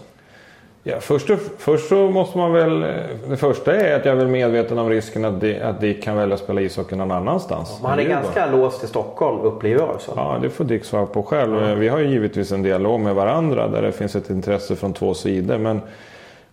[0.86, 2.80] Ja, först, och, först så måste man väl...
[3.28, 6.16] Det första är att jag är väl medveten om risken att, de, att Dick kan
[6.16, 7.78] välja att spela ishockey någon annanstans.
[7.82, 10.12] Ja, han är ganska låst i Stockholm upplever jag så.
[10.16, 11.58] Ja, det får Dick svara på själv.
[11.58, 11.78] Mm.
[11.78, 15.14] Vi har ju givetvis en dialog med varandra där det finns ett intresse från två
[15.14, 15.58] sidor.
[15.58, 15.80] Men,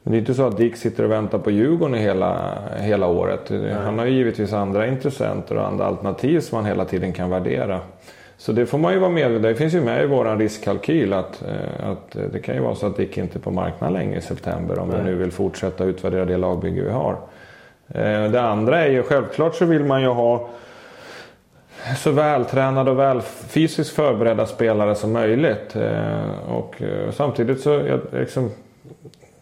[0.04, 3.50] men det är inte så att Dick sitter och väntar på Djurgården hela, hela året.
[3.50, 3.78] Mm.
[3.84, 7.80] Han har ju givetvis andra intressenter och andra alternativ som han hela tiden kan värdera.
[8.42, 11.42] Så det får man ju vara medveten Det finns ju med i vår riskkalkyl att,
[11.42, 14.22] eh, att det kan ju vara så att Dick inte är på marknaden längre i
[14.22, 14.98] september om Nej.
[14.98, 17.18] vi nu vill fortsätta utvärdera det lagbygge vi har.
[17.88, 20.50] Eh, det andra är ju självklart så vill man ju ha
[21.98, 25.76] så vältränade och väl fysiskt förberedda spelare som möjligt.
[25.76, 28.52] Eh, och samtidigt så liksom,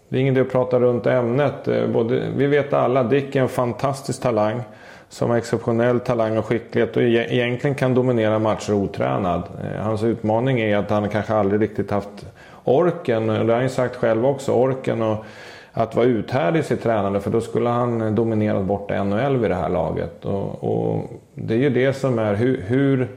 [0.10, 1.70] det är ingen idé att prata runt ämnet.
[1.94, 4.64] Både, vi vet alla, Dick är en fantastisk talang
[5.10, 9.44] som har exceptionell talang och skicklighet och egentligen kan dominera matcher otränad.
[9.64, 12.26] Eh, hans utmaning är att han kanske aldrig riktigt haft
[12.64, 15.26] orken, och det har han ju sagt själv också, orken och
[15.74, 19.56] att vara uthärdig i sitt tränande för då skulle han dominerat bort NHL vid det
[19.56, 20.26] här laget.
[20.26, 23.08] Och, och det är ju det som är hur, hur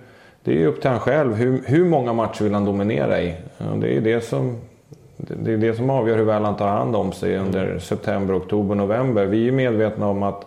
[0.44, 1.34] det är ju upp till han själv.
[1.34, 3.34] Hur, hur många matcher vill han dominera i?
[3.80, 4.56] Det är det som
[5.16, 8.74] det är det som avgör hur väl han tar hand om sig under september, oktober,
[8.74, 9.24] november.
[9.24, 10.46] Vi är medvetna om att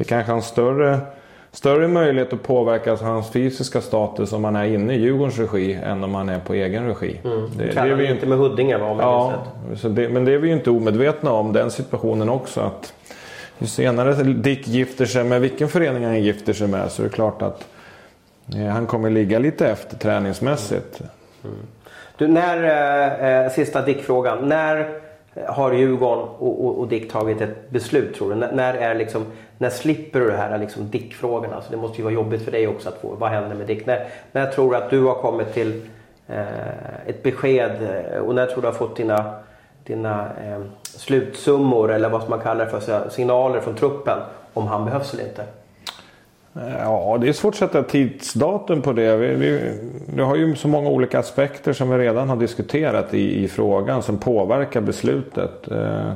[0.00, 0.98] vi kanske har en större,
[1.52, 6.04] större möjlighet att påverka hans fysiska status om man är inne i Djurgårdens regi än
[6.04, 7.20] om man är på egen regi.
[7.24, 7.50] Mm.
[7.56, 8.96] Det, det är vi inte med Huddinge va?
[9.00, 9.32] Ja,
[9.88, 12.60] det, men det är vi ju inte omedvetna om den situationen också.
[12.60, 12.94] att
[13.58, 17.12] Ju senare Dick gifter sig med vilken förening han gifter sig med så är det
[17.12, 17.66] klart att
[18.56, 21.00] eh, han kommer ligga lite efter träningsmässigt.
[21.44, 21.56] Mm.
[22.16, 24.48] Du, när, eh, eh sista Dick-frågan.
[24.48, 25.00] När
[25.46, 28.44] har Djurgården och, och, och Dick tagit ett beslut tror du?
[28.44, 29.26] N när, är liksom,
[29.60, 31.54] när slipper du det här liksom Dick-frågorna?
[31.54, 33.14] Alltså det måste ju vara jobbigt för dig också att få.
[33.14, 33.86] Vad händer med Dick?
[33.86, 35.82] När, när tror du att du har kommit till
[36.28, 39.34] eh, ett besked eh, och när tror du du har fått dina,
[39.84, 44.18] dina eh, slutsummor eller vad man kallar det för signaler från truppen
[44.54, 45.44] om han behövs eller inte?
[46.78, 49.16] Ja, det är svårt att sätta tidsdatum på det.
[49.16, 49.78] Vi, vi,
[50.14, 54.02] det har ju så många olika aspekter som vi redan har diskuterat i, i frågan
[54.02, 55.70] som påverkar beslutet.
[55.70, 56.12] Eh,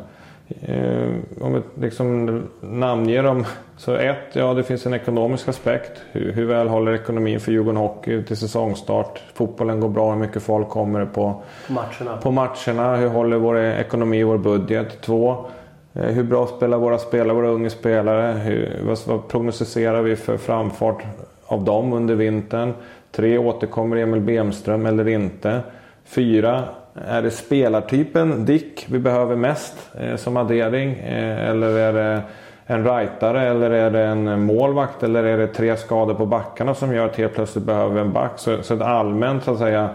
[1.40, 3.44] om vi liksom namnger dem.
[3.76, 6.02] Så ett, ja det finns en ekonomisk aspekt.
[6.12, 9.22] Hur, hur väl håller ekonomin för Djurgården Hockey till säsongstart?
[9.34, 12.16] Fotbollen går bra, hur mycket folk kommer på, på matcherna?
[12.22, 12.96] På matcherna.
[12.96, 15.00] Hur håller vår ekonomi, vår budget?
[15.00, 15.46] Två,
[15.94, 18.32] Eh, hur bra spelar våra spelare, våra unga spelare?
[18.32, 21.02] Hur, vad, vad prognostiserar vi för framfart
[21.46, 22.74] av dem under vintern?
[23.12, 25.60] Tre, återkommer Emil Bemström eller inte?
[26.04, 30.92] Fyra, är det spelartypen Dick vi behöver mest eh, som addering?
[30.92, 32.22] Eh, eller är det
[32.66, 36.94] en rightare eller är det en målvakt eller är det tre skador på backarna som
[36.94, 38.32] gör att helt plötsligt behöver en back?
[38.36, 39.88] Så, så ett allmänt så att säga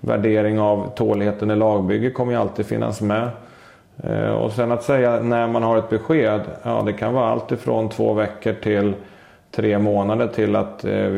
[0.00, 3.28] värdering av tåligheten i lagbygget kommer ju alltid finnas med.
[4.02, 6.40] Eh, och sen att säga när man har ett besked.
[6.62, 8.94] Ja, det kan vara allt ifrån två veckor till
[9.50, 11.08] tre månader till att eh,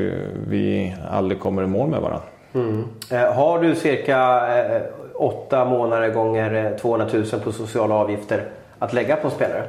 [0.49, 2.27] vi aldrig kommer i mål med varandra.
[2.55, 2.85] Mm.
[3.11, 4.83] Eh, har du cirka eh,
[5.19, 8.45] åtta månader gånger eh, 200 000 på sociala avgifter
[8.79, 9.63] att lägga på spelare?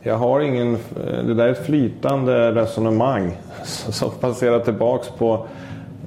[0.00, 0.74] Jag har ingen...
[0.74, 5.46] Eh, det där är ett flytande resonemang som passerar tillbaks på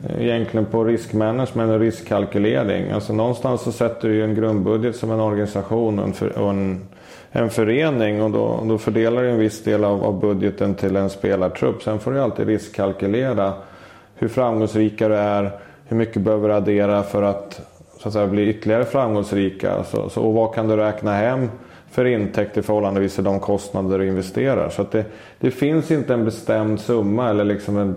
[0.09, 2.91] eh, egentligen på riskmanagement och riskkalkylering.
[2.91, 6.49] Alltså någonstans så sätter du ju en grundbudget som en organisation och en, för, och
[6.49, 6.81] en,
[7.31, 11.09] en förening och då, då fördelar du en viss del av, av, budgeten till en
[11.09, 11.83] spelartrupp.
[11.83, 13.53] Sen får du alltid riskkalkylera
[14.15, 15.51] hur framgångsrika du är,
[15.87, 17.61] hur mycket behöver du addera för att,
[18.01, 19.83] så att säga, bli ytterligare framgångsrika.
[19.83, 21.49] Så, så, och vad kan du räkna hem
[21.91, 24.69] för intäkt i förhållande till de kostnader du investerar.
[24.69, 25.05] Så att det,
[25.39, 27.95] det finns inte en bestämd summa eller liksom en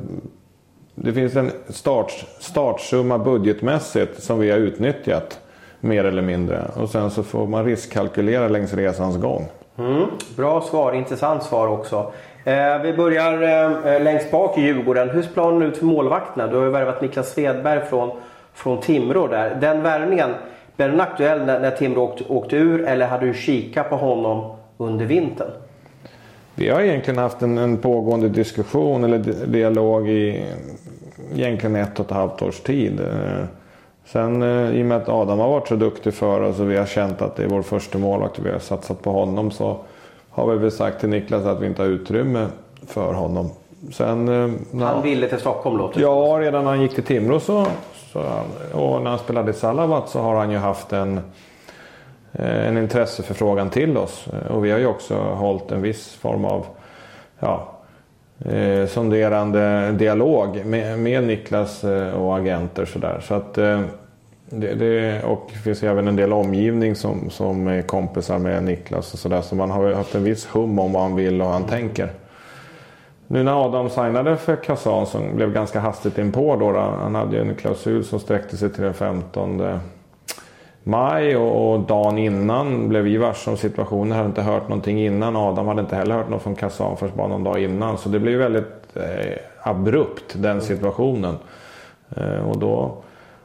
[0.94, 5.40] det finns en start, startsumma budgetmässigt som vi har utnyttjat
[5.80, 6.62] mer eller mindre.
[6.76, 9.48] Och sen så får man riskkalkylera längs resans gång.
[9.78, 10.04] Mm,
[10.36, 12.12] bra svar, intressant svar också.
[12.44, 15.10] Eh, vi börjar eh, eh längst bak i Djurgården.
[15.10, 16.46] Hur ser planen ut för målvakterna?
[16.46, 18.10] Du har ju värvat Niklas Svedberg från,
[18.54, 19.54] från Timrå där.
[19.60, 20.30] Den värvningen,
[20.76, 24.56] blev den aktuell när, när Timrå åkte, åkte ur eller hade du kikat på honom
[24.76, 25.50] under vintern?
[26.54, 30.44] Vi har egentligen haft en, en pågående diskussion eller dialog i
[31.34, 33.00] egentligen ett och ett halvt års tid.
[33.00, 33.44] Eh,
[34.04, 36.76] sen eh, i och med att Adam har varit så duktig för oss och vi
[36.76, 39.76] har känt att det är vår första målvakt och vi har satsat på honom så
[40.30, 42.46] har vi väl sagt till Niklas att vi inte har utrymme
[42.86, 43.50] för honom.
[43.92, 47.66] Sen, eh, han ville till Stockholm låter Ja, redan när han gick till Timrå så,
[48.14, 48.20] så,
[48.72, 51.20] och när han spelade i Salavat så har han ju haft en,
[52.32, 54.26] eh, en intresseförfrågan till oss.
[54.50, 56.66] Och vi har ju också hållit en viss form av
[57.40, 57.68] ja,
[58.44, 62.84] eh, sonderande dialog med, med Niklas eh, och agenter.
[62.84, 63.20] Så, där.
[63.20, 63.80] så att, eh,
[64.46, 69.12] det, det, och det finns även en del omgivning som, som är kompisar med Niklas.
[69.12, 71.46] Och så, där, så man har haft en viss hum om vad han vill och
[71.46, 72.10] vad han tänker.
[73.26, 76.78] Nu när Adam signade för Kazan som blev ganska hastigt inpå då, då.
[76.78, 79.80] Han hade ju en klausul som sträckte sig till den 15
[80.84, 84.12] maj och, dagen innan blev vi varse om situationen.
[84.12, 85.36] Hade inte hört någonting innan.
[85.36, 87.98] Adam hade inte heller hört något från Kazan förrän bara någon dag innan.
[87.98, 91.36] Så det blev väldigt eh, abrupt den situationen.
[92.16, 92.96] Eh, och då,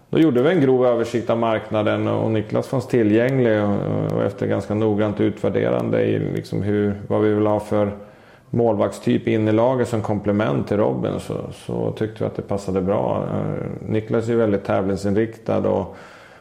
[0.09, 3.75] då gjorde vi en grov översikt av marknaden och Niklas fanns tillgänglig och,
[4.13, 7.91] och efter ganska noggrant utvärderande i liksom hur, vad vi vill ha för
[8.49, 12.81] målvaktstyp in i laget som komplement till Robin så, så tyckte vi att det passade
[12.81, 13.25] bra.
[13.33, 15.95] Eh, Niklas är väldigt tävlingsinriktad och,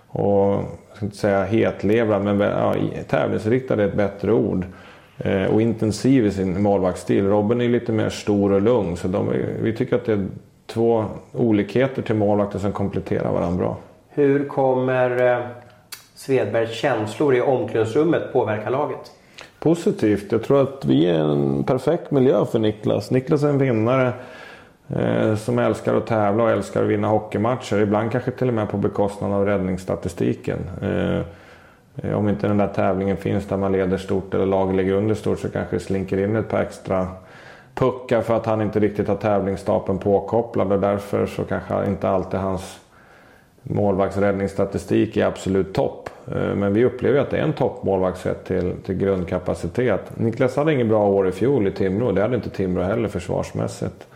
[0.08, 2.74] och jag ska inte säga hetlevrad men ja,
[3.08, 4.66] tävlingsinriktad är ett bättre ord.
[5.18, 7.26] Eh, och intensiv i sin målvaktsstil.
[7.26, 10.26] Robin är lite mer stor och lugn så de, vi tycker att det är
[10.66, 13.76] två olikheter till målvakter som kompletterar varandra bra.
[14.08, 15.38] Hur kommer eh,
[16.14, 19.12] Svedbergs känslor i omklädningsrummet påverka laget?
[19.58, 20.32] Positivt.
[20.32, 23.10] Jag tror att vi är en perfekt miljö för Niklas.
[23.10, 24.12] Niklas är en vinnare
[24.88, 27.80] eh, som älskar att tävla och älskar att vinna hockeymatcher.
[27.80, 30.58] Ibland kanske till och med på bekostnad av räddningsstatistiken.
[30.82, 31.20] Eh,
[32.14, 35.38] om inte den där tävlingen finns där man leder stort eller laget ligger under stort
[35.38, 37.08] så kanske det slinker in ett par extra
[37.74, 42.40] puckar för att han inte riktigt har tävlingsstapeln påkopplad och därför så kanske inte alltid
[42.40, 42.80] hans
[43.62, 46.10] målvaktsräddningsstatistik är absolut topp.
[46.34, 50.00] Eh, men vi upplever att det är en toppmålvakt sett till, till grundkapacitet.
[50.14, 52.12] Niklas hade ingen bra år i fjol i Timrå.
[52.12, 54.06] Det hade inte Timrå heller försvarsmässigt.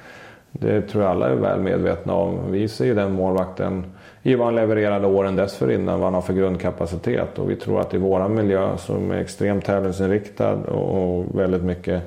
[0.53, 2.39] Det tror jag alla är väl medvetna om.
[2.51, 3.85] Vi ser ju den målvakten
[4.23, 7.39] i vad han levererade åren dessförinnan, vad han har för grundkapacitet.
[7.39, 12.03] Och vi tror att i våran miljö som är extremt tävlingsinriktad och väldigt mycket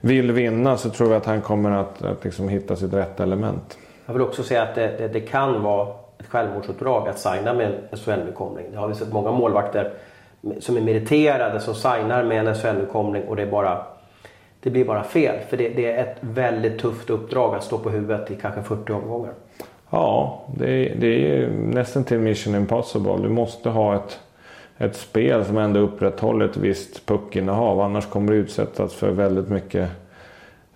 [0.00, 3.78] vill vinna så tror vi att han kommer att, att liksom hitta sitt rätta element.
[4.06, 7.66] Jag vill också säga att det, det, det kan vara ett självmordsuppdrag att signa med
[7.66, 8.66] en SHL-nykomling.
[8.70, 9.92] Det har vi sett många målvakter
[10.60, 13.82] som är meriterade som signar med en SHL-nykomling och det, är bara,
[14.60, 15.36] det blir bara fel.
[15.48, 18.92] För det, det, är ett väldigt tufft uppdrag att stå på huvudet i kanske 40
[18.92, 19.32] omgångar.
[19.90, 23.16] Ja, det, det är nästan till mission impossible.
[23.22, 24.20] Du måste ha ett,
[24.78, 27.80] ett spel som ändå upprätthåller ett visst puckinnehav.
[27.80, 29.88] Annars kommer du utsättas för väldigt mycket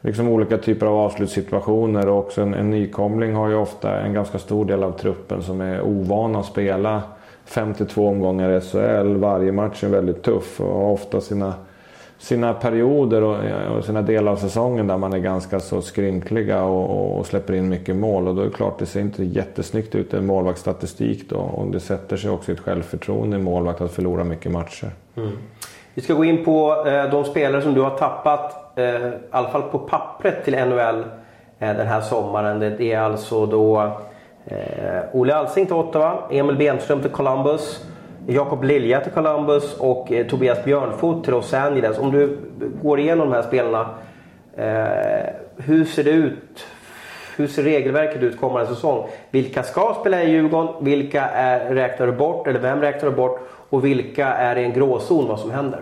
[0.03, 4.39] liksom olika typer av avslutssituationer och också en, en nykomling har ju ofta en ganska
[4.39, 7.03] stor del av truppen som är ovana att spela
[7.45, 9.17] 52 omgångar i SHL.
[9.17, 11.55] Varje match är väldigt tuff och har ofta sina,
[12.19, 16.65] sina perioder och, eh, och sina delar av säsongen där man är ganska så skrynkliga
[16.65, 18.29] och, och, släpper in mycket mål.
[18.29, 21.37] Och då är det klart, det ser inte jättesnyggt ut i en målvaktsstatistik då.
[21.37, 24.91] Och det sätter sig också i ett självförtroende i målvakt att förlora mycket matcher.
[25.17, 25.31] Mm.
[25.95, 29.49] Vi ska gå in på eh, de spelare som du har tappat, eh, i alla
[29.49, 31.05] fall på pappret till NHL
[31.59, 32.61] eh, den här sommaren.
[32.61, 33.81] Det är alltså då
[34.45, 37.85] eh, Olle Alsing till Ottawa, Emil Benström till Columbus,
[38.27, 41.99] Jakob Lilja till Columbus och eh, Tobias Björnfot till Los Angeles.
[41.99, 42.39] Om du
[42.83, 43.89] går igenom de här spelarna,
[44.57, 46.67] eh, hur ser det ut?
[47.37, 49.09] Hur ser regelverket ut kommande säsong?
[49.31, 50.85] Vilka ska spela i Djurgården?
[50.85, 52.47] Vilka är, räknar du bort?
[52.47, 53.41] Eller vem räknar du bort?
[53.71, 55.81] Och vilka är i en gråzon vad som händer?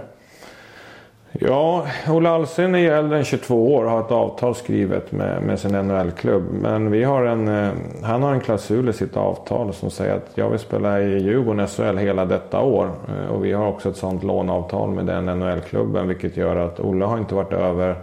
[1.33, 5.61] Ja, Olle Alsen är äldre än 22 år och har ett avtal skrivet med, med
[5.61, 6.43] sin NHL-klubb.
[6.63, 10.31] Men vi har en, eh, han har en klausul i sitt avtal som säger att
[10.35, 12.91] jag vill spela i Djurgården SHL hela detta år.
[13.09, 17.05] Eh, och vi har också ett sånt låneavtal med den NHL-klubben vilket gör att Olle
[17.05, 17.97] har inte varit över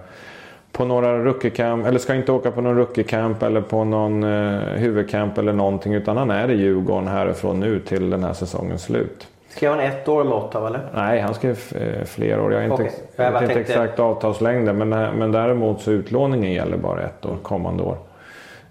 [0.72, 5.38] på några rookie-camp, eller ska inte åka på någon rookie-camp eller på någon eh, huvudcamp
[5.38, 5.94] eller någonting.
[5.94, 9.28] Utan han är i Djurgården härifrån nu till den här säsongens slut.
[9.58, 10.82] Skrev han ett år med Ottawa eller?
[10.94, 12.54] Nej, han skrev eh, fler år.
[12.54, 12.90] Jag har inte, okay.
[13.16, 13.74] jag vet inte tänkte...
[13.74, 14.78] exakt avtalslängden.
[14.78, 17.98] Men, eh, men däremot så utlåningen gäller bara ett år kommande år.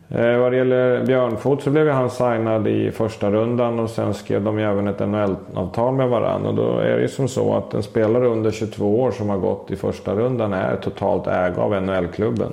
[0.08, 4.42] Eh, vad det gäller Björnfot så blev han signad i första rundan och sen skrev
[4.42, 6.48] de ju även ett NHL-avtal med varandra.
[6.48, 9.38] Och då är det ju som så att en spelare under 22 år som har
[9.38, 12.52] gått i första rundan är totalt ägd av NHL-klubben.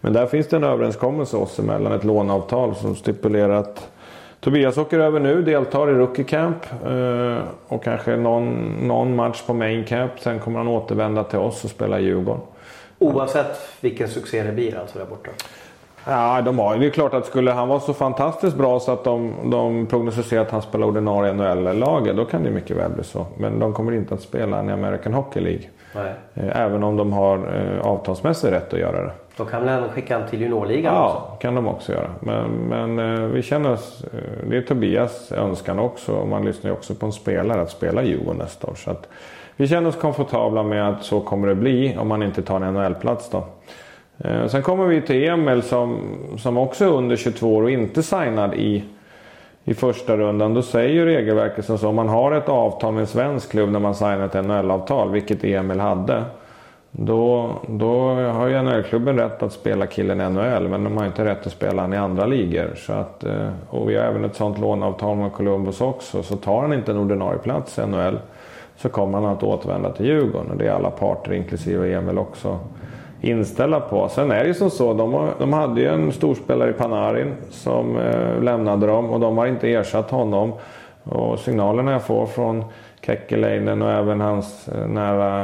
[0.00, 3.91] Men där finns det en överenskommelse oss emellan, ett låneavtal som stipulerar att
[4.44, 9.54] Tobias åker över nu, deltar i Rookie Camp eh, och kanske någon, någon match på
[9.54, 10.12] Main Camp.
[10.20, 12.42] Sen kommer han återvända till oss och spela i Djurgården.
[12.98, 15.30] Oavsett vilken succé det blir alltså där borta?
[16.04, 19.04] Ja, de har, det är klart att skulle han vara så fantastiskt bra så att
[19.04, 23.26] de, de prognostiserar att han spelar ordinarie NHL-laget, då kan det mycket väl bli så.
[23.36, 25.64] Men de kommer inte att spela i American Hockey League.
[25.94, 26.12] Nej.
[26.34, 29.12] Eh, även om de har eh, avtalsmässig rätt att göra det.
[29.36, 31.26] Då kan väl skicka honom till juniorligan ja, också?
[31.30, 32.10] Ja, kan de också göra.
[32.20, 34.04] Men, men eh, vi känner oss,
[34.50, 36.12] det är Tobias önskan också.
[36.12, 38.74] Och man lyssnar ju också på en spelare att spela Djurgården nästa år.
[38.74, 39.08] Så att
[39.56, 42.74] vi känner oss komfortabla med att så kommer det bli om man inte tar en
[42.74, 43.44] NHL-plats då.
[44.48, 45.98] Sen kommer vi till Emil som,
[46.38, 48.84] som också är under 22 år och inte signad i,
[49.64, 50.54] i första rundan.
[50.54, 53.70] Då säger ju regelverket som så om man har ett avtal med en svensk klubb
[53.70, 56.24] när man signar ett NHL-avtal, vilket Emil hade.
[56.90, 61.24] Då, då har ju NHL-klubben rätt att spela killen i NHL men de har inte
[61.24, 62.74] rätt att spela han i andra ligor.
[62.76, 66.22] Så att, eh, och vi har även ett sånt låneavtal med Columbus också.
[66.22, 68.18] Så tar han inte en ordinarie plats i NHL
[68.76, 70.50] så kommer han att återvända till Djurgården.
[70.50, 72.58] Och det är alla parter, inklusive Emil också,
[73.22, 74.08] inställda på.
[74.08, 77.96] Sen är det ju som så, de, de hade ju en storspelare i Panarin som
[77.96, 80.52] eh, lämnade dem och de har inte ersatt honom.
[81.04, 82.64] Och signalerna jag får från
[83.00, 85.40] Kekkeleinen och även hans eh, nära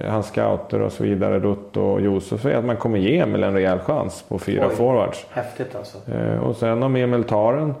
[0.00, 3.42] eh, hans scouter och så vidare, Rutt och Josef, är att man kommer ge Emil
[3.42, 5.26] en rejäl chans på fyra Oj, forwards.
[5.30, 5.98] Häftigt alltså.
[6.12, 7.74] Eh, och sen om Emil tar den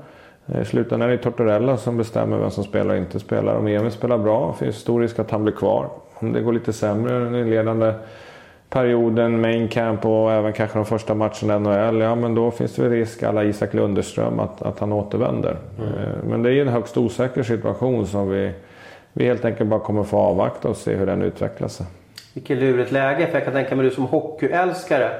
[0.62, 3.54] i slutändan är det Tortorella som bestämmer vem som spelar och inte spelar.
[3.54, 5.88] Om Emil spelar bra finns stor risk att han blir kvar.
[6.14, 7.92] Om det går lite sämre den ledande
[8.70, 12.00] perioden, main camp och även kanske de första matcherna i NHL.
[12.00, 15.56] Ja men då finns det risk, alla Isak Lunderström, att, att han återvänder.
[15.78, 15.92] Mm.
[16.28, 18.52] Men det är en högst osäker situation som vi,
[19.12, 21.86] vi helt enkelt bara kommer få avvakta och se hur den utvecklar sig.
[22.34, 25.10] Vilket lurigt läge, för jag kan tänka mig du som hockeyälskare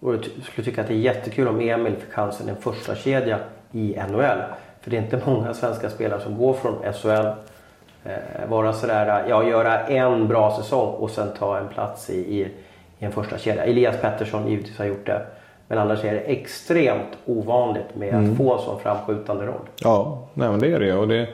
[0.00, 3.38] och skulle tycka att det är jättekul om Emil fick chansen i en första kedja
[3.72, 4.42] i NHL.
[4.80, 7.26] För det är inte många svenska spelare som går från SHL,
[8.04, 12.48] eh, vara sådär, ja göra en bra säsong och sen ta en plats i, i,
[13.00, 13.64] i en första kedja.
[13.64, 15.22] Elias Pettersson givetvis har gjort det.
[15.68, 18.36] Men annars är det extremt ovanligt med att mm.
[18.36, 19.68] få en sån framskjutande roll.
[19.76, 20.94] Ja, nej, men det är det.
[20.94, 21.28] Och det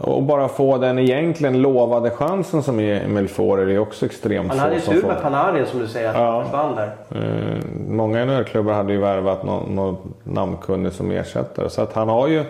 [0.00, 4.58] och bara få den egentligen lovade chansen som Emil får är det också extremt Han
[4.58, 6.30] hade ju tur med Panarin som du säger att ja.
[6.30, 6.90] han försvann där.
[7.10, 11.70] Eh, många NHL-klubbar hade ju värvat någon, någon namnkunnig som ersättare.
[11.70, 12.44] Så att han har ju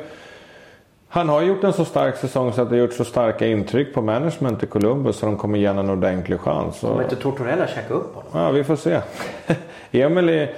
[1.09, 3.95] han har gjort en så stark säsong så att det har gjort så starka intryck
[3.95, 6.81] på management i Columbus så de kommer ge en ordentlig chans.
[6.81, 8.31] Kommer inte Tortorella käka upp honom?
[8.33, 9.01] Ja, vi får se.
[9.93, 10.49] Emil är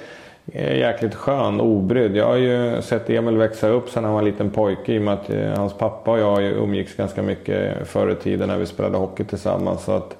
[0.74, 2.16] jäkligt skön, obrydd.
[2.16, 5.02] Jag har ju sett Emil växa upp sedan han var en liten pojke i och
[5.02, 8.66] med att eh, hans pappa och jag umgicks ganska mycket förr i tiden när vi
[8.66, 9.84] spelade hockey tillsammans.
[9.84, 10.16] Så att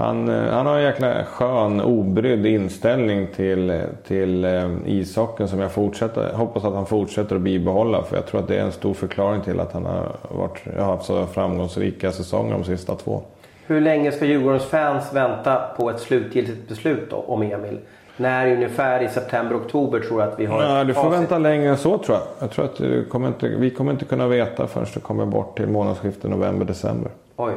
[0.00, 5.72] han, eh, han har en jäkla skön, obrydd inställning till, till eh, ishockeyn som jag
[5.72, 8.02] fortsätter, hoppas att han fortsätter att bibehålla.
[8.02, 11.04] För jag tror att det är en stor förklaring till att han har varit, haft
[11.04, 13.22] så framgångsrika säsonger de sista två.
[13.66, 17.78] Hur länge ska Djurgårdens fans vänta på ett slutgiltigt beslut om Emil?
[18.16, 21.18] När ungefär i september-oktober tror du att vi har Ja, du får facit?
[21.20, 22.26] vänta längre än så tror jag.
[22.38, 25.66] Jag tror att kommer inte, vi kommer inte kunna veta förrän det kommer bort till
[25.66, 27.10] månadsskiftet november-december.
[27.36, 27.52] Oj.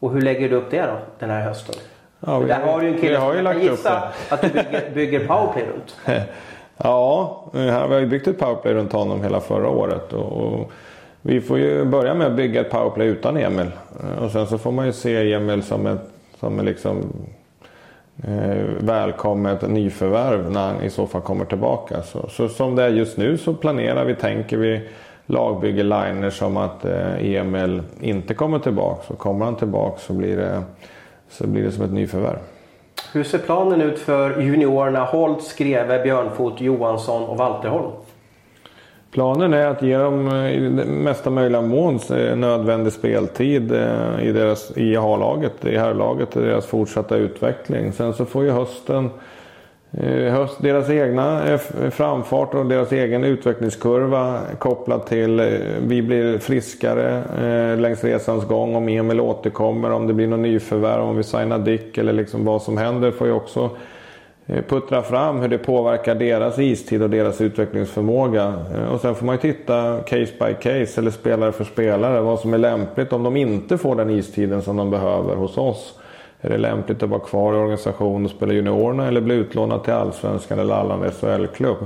[0.00, 1.74] Och hur lägger du upp det då den här hösten?
[2.20, 5.64] Ja, vi, där har du en kille som kan gissa att du bygger, bygger powerplay
[5.64, 5.96] runt.
[6.76, 10.12] ja, vi har ju byggt ett powerplay runt honom hela förra året.
[10.12, 10.70] Och,
[11.22, 13.70] vi får ju börja med att bygga ett powerplay utan Emil.
[14.20, 17.12] Och sen så får man ju se Emil som ett som liksom
[18.24, 22.02] eh, välkommet nyförvärv när han i så fall kommer tillbaka.
[22.02, 24.88] Så, så som det är just nu så planerar vi, tänker vi
[25.30, 29.02] lagbygge liner som att eh, Emil inte kommer tillbaka.
[29.08, 30.62] Så kommer han tillbaka så blir det,
[31.28, 32.38] så blir det som ett nyförvärv.
[33.12, 37.90] Hur ser planen ut för juniorerna Holt, Greve, Björnfot, Johansson och Walterholm?
[39.10, 43.72] Planen är att ge dem eh, i mesta möjliga mån eh, nödvändig speltid
[44.22, 47.92] i, deras, i A-laget, i herrlaget, i deras fortsatta utveckling.
[47.92, 49.10] Sen så får ju hösten
[49.92, 51.58] Eh, Höst, deras egna eh,
[51.90, 55.46] framfart och deras egen utvecklingskurva kopplat till eh,
[55.86, 57.22] vi blir friskare
[57.76, 58.74] längs resans gång.
[58.74, 62.62] Om Emil återkommer, om det blir någon nyförvärv, om vi signar Dick eller liksom vad
[62.62, 63.70] som händer får ju också
[64.68, 68.54] puttra fram hur det påverkar deras istid och deras utvecklingsförmåga.
[68.92, 72.54] Och sen får man ju titta case by case eller spelare för spelare vad som
[72.54, 76.00] är lämpligt om de inte får den istiden som de behöver hos oss.
[76.40, 79.92] Är det lämpligt att vara kvar i organisationen och spela juniorerna eller bli utlånad till
[79.92, 81.76] Allsvenskan eller annan SHL-klubb?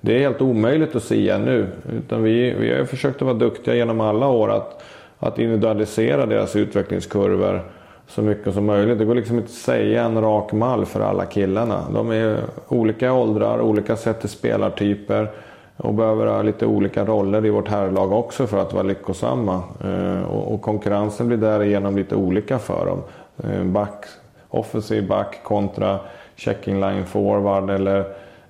[0.00, 1.66] Det är helt omöjligt att säga nu.
[1.92, 4.82] Utan vi, vi har försökt att vara duktiga genom alla år att,
[5.18, 7.62] att individualisera deras utvecklingskurvor
[8.08, 8.98] så mycket som möjligt.
[8.98, 11.80] Det går liksom inte att säga en rak mall för alla killarna.
[11.94, 12.38] De är
[12.68, 15.28] olika åldrar, olika sätt till spelartyper
[15.76, 19.62] och behöver ha lite olika roller i vårt herrlag också för att vara lyckosamma.
[19.84, 22.98] Eh, och konkurrensen blir därigenom lite olika för dem.
[23.44, 24.04] Eh, back,
[24.48, 25.98] offensiv back kontra
[26.36, 28.04] checking line forward eller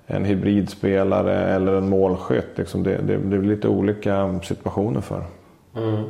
[0.07, 2.57] en hybridspelare eller en målskytt.
[2.57, 5.23] Liksom det, det, det blir lite olika situationer för.
[5.75, 6.03] Mm.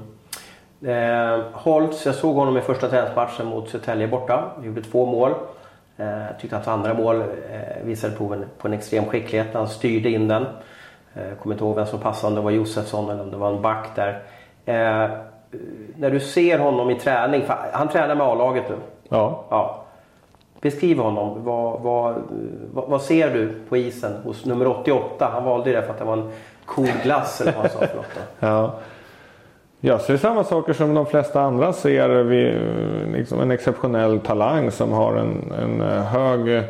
[0.81, 4.51] Eh, Holtz, jag såg honom i första träningsmatchen mot Södertälje borta.
[4.63, 5.31] Gjorde två mål.
[5.97, 9.47] Eh, tyckte att andra mål eh, visade på en, på en extrem skicklighet.
[9.53, 10.45] Han styrde in den.
[11.13, 13.53] Eh, kommer inte ihåg vem som passade, om det var Josefsson eller om det var
[13.53, 14.23] en back där.
[14.65, 15.09] Eh,
[15.97, 18.75] när du ser honom i träning, han tränar med A-laget nu.
[19.09, 19.43] Ja.
[19.49, 19.83] ja.
[20.61, 21.43] Beskriv honom.
[21.43, 22.23] Vad, vad,
[22.73, 25.29] vad, ser du på isen hos nummer 88?
[25.33, 26.29] Han valde ju det för att det var en
[26.65, 28.05] cool glass eller vad han sa för något.
[28.39, 28.71] ja.
[29.79, 32.09] Jag ser samma saker som de flesta andra ser.
[32.09, 32.59] Vi,
[33.17, 36.63] liksom en exceptionell talang som har en, en hög,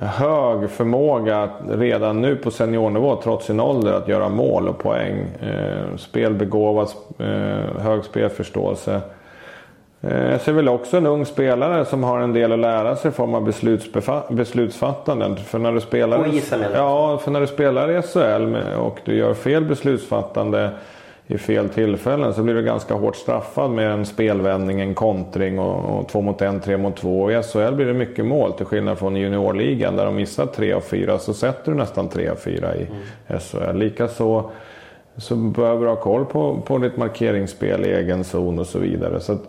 [0.00, 5.26] hög förmåga redan nu på seniornivå trots sin ålder att göra mål och poäng.
[5.40, 6.88] Eh, spelbegåvad,
[7.18, 9.00] eh, hög spelförståelse.
[10.00, 13.08] Eh, jag ser väl också en ung spelare som har en del att lära sig
[13.08, 13.44] i form av
[14.28, 15.36] beslutsfattande.
[15.36, 16.18] För när du spelar,
[16.74, 20.70] Ja, för när du spelar i SHL och du gör fel beslutsfattande
[21.26, 25.98] i fel tillfällen så blir du ganska hårt straffad med en spelvändning, en kontring och,
[25.98, 27.30] och två mot en, tre mot två.
[27.30, 30.80] I SHL blir det mycket mål till skillnad från juniorligan där de missar tre av
[30.80, 33.40] fyra så sätter du nästan tre av fyra i mm.
[33.40, 33.76] SHL.
[33.76, 34.50] Likaså
[35.16, 39.20] så behöver du ha koll på, på ditt markeringsspel i egen zon och så vidare.
[39.20, 39.48] Så att,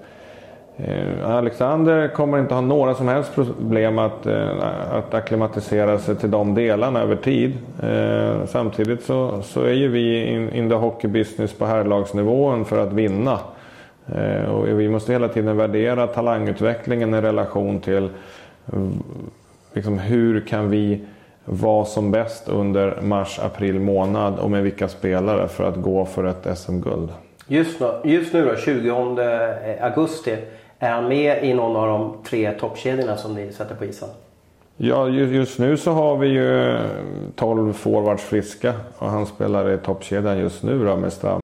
[0.78, 4.50] Eh, Alexander kommer inte ha några som helst problem att, eh,
[4.92, 7.58] att acklimatisera sig till de delarna över tid.
[7.84, 12.78] Eh, samtidigt så, så är ju vi in, in the hockey business på herrlagsnivån för
[12.78, 13.40] att vinna.
[14.16, 18.10] Eh, och vi måste hela tiden värdera talangutvecklingen i relation till
[19.74, 21.02] liksom, hur kan vi
[21.46, 26.24] vara som bäst under mars, april månad och med vilka spelare för att gå för
[26.24, 27.10] ett SM-guld.
[27.48, 28.92] Just nu, just nu då, 20
[29.82, 30.38] augusti
[30.86, 34.10] är han med i någon av de tre toppkedjorna som ni sätter på isen?
[34.78, 36.78] Ja, just nu så har vi ju
[37.36, 41.40] 12 forwards friska och han spelar i toppkedjan just nu då med Stram.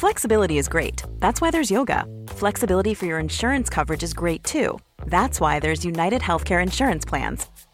[0.00, 1.04] Flexibility is great.
[1.20, 2.04] That's why there's yoga.
[2.28, 4.78] Flexibility for your insurance coverage is great too.
[5.06, 7.46] That's why there's United Healthcare Insurance Plans.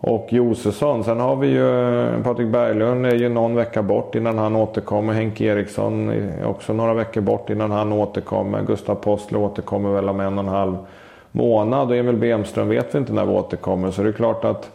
[0.00, 1.04] och Josefsson.
[1.04, 5.12] Sen har vi ju Patrik Berglund är ju någon vecka bort innan han återkommer.
[5.12, 8.62] Henke Eriksson är också några veckor bort innan han återkommer.
[8.62, 10.76] Gustav Postler återkommer väl om en och en halv
[11.32, 13.90] månad och Emil Bemström vet vi inte när vi återkommer.
[13.90, 14.70] Så det är klart att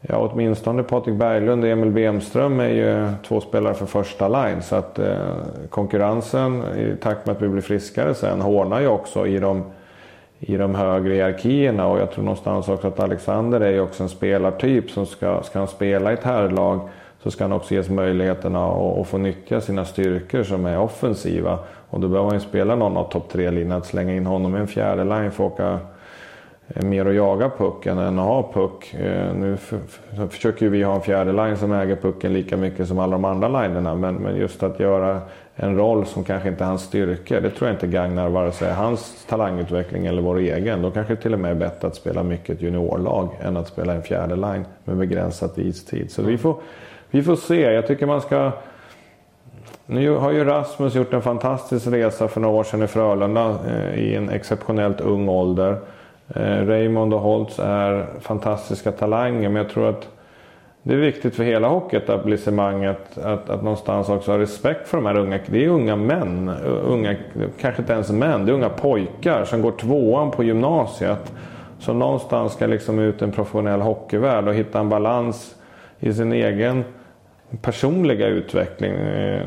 [0.00, 4.62] ja, åtminstone Patrik Berglund och Emil Bemström är ju två spelare för första line.
[4.62, 5.16] Så att eh,
[5.70, 9.64] konkurrensen i takt med att vi blir friskare sen hårdnar ju också i de,
[10.40, 11.86] i de högre hierarkierna.
[11.86, 15.58] Och jag tror någonstans också att Alexander är ju också en spelartyp som ska, ska
[15.58, 16.88] han spela i ett herrlag
[17.22, 21.58] så ska han också ges möjligheterna att, att få nyttja sina styrkor som är offensiva.
[21.90, 23.72] Och då behöver han ju spela någon av topp tre-linjen.
[23.72, 25.78] Att slänga in honom i en fjärde line för att åka
[26.68, 28.94] eh, mer att jaga pucken än att ha puck.
[28.94, 29.56] Eh, nu
[30.30, 33.48] försöker vi ha en fjärde line som äger pucken lika mycket som alla de andra
[33.48, 33.94] linerna.
[33.94, 35.20] Men, men just att göra
[35.56, 38.72] en roll som kanske inte är hans styrka, det tror jag inte gagnar vare sig
[38.72, 40.82] hans talangutveckling eller vår egen.
[40.82, 43.94] Då kanske det till och med är bättre att spela mycket juniorlag än att spela
[43.94, 46.10] en fjärde line med begränsat istid.
[46.10, 46.56] Så vi får,
[47.10, 47.60] vi får se.
[47.60, 48.52] Jag tycker man ska
[49.86, 53.94] nu har ju Rasmus gjort en fantastisk resa för några år sedan i Frölunda eh,
[53.94, 55.76] i en exceptionellt ung ålder.
[56.34, 60.08] Eh, Raymond och Holtz är fantastiska talanger men jag tror att
[60.86, 65.18] det är viktigt för hela hockeyetablissemanget att, att någonstans också ha respekt för de här
[65.18, 65.38] unga.
[65.46, 67.16] Det är unga män, unga,
[67.60, 71.32] kanske inte ens män, det är unga pojkar som går tvåan på gymnasiet.
[71.78, 75.54] Som någonstans ska liksom ut i en professionell hockeyvärld och hitta en balans
[76.00, 76.84] i sin egen
[77.62, 79.42] personliga utveckling eh,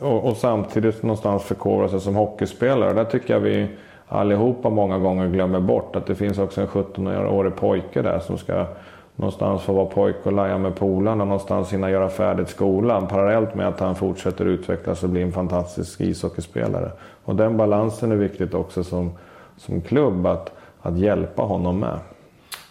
[0.00, 2.92] och, och, samtidigt någonstans förkovra sig som hockeyspelare.
[2.92, 3.66] Där tycker jag vi
[4.08, 8.66] allihopa många gånger glömmer bort att det finns också en 17-årig pojke där som ska
[9.16, 13.68] någonstans få vara pojke och laja med polarna, någonstans hinna göra färdigt skolan parallellt med
[13.68, 16.90] att han fortsätter utvecklas och bli en fantastisk ishockeyspelare.
[17.24, 19.12] Och den balansen är viktigt också som,
[19.56, 20.52] som klubb att,
[20.82, 21.98] att hjälpa honom med.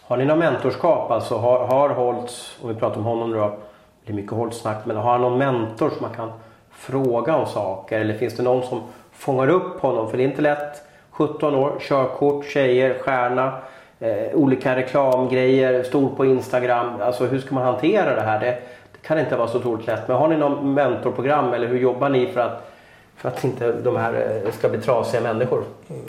[0.02, 1.10] Har ni något mentorskap?
[1.10, 3.56] Alltså har, har Holtz, om vi pratar om honom då,
[4.04, 6.32] det är mycket Holtz-snack, men har han någon mentor som man kan
[6.70, 8.00] fråga om saker?
[8.00, 8.80] Eller finns det någon som
[9.12, 10.10] fångar upp honom?
[10.10, 10.82] För det är inte lätt.
[11.10, 13.52] 17 år, körkort, tjejer, stjärna,
[14.00, 17.00] eh, olika reklamgrejer, stor på Instagram.
[17.00, 18.40] Alltså hur ska man hantera det här?
[18.40, 18.46] Det,
[18.92, 20.08] det kan inte vara så otroligt lätt.
[20.08, 22.72] Men har ni någon mentorprogram eller hur jobbar ni för att,
[23.16, 25.62] för att inte de här eh, ska bli trasiga människor?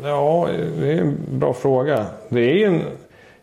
[0.03, 0.47] Ja,
[0.79, 2.05] det är en bra fråga.
[2.29, 2.81] Det är en,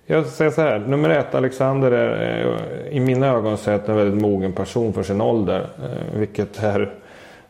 [0.07, 4.23] jag säger så här, nummer ett, Alexander är eh, i mina ögon sett en väldigt
[4.23, 5.61] mogen person för sin ålder.
[5.61, 6.93] Eh, vilket är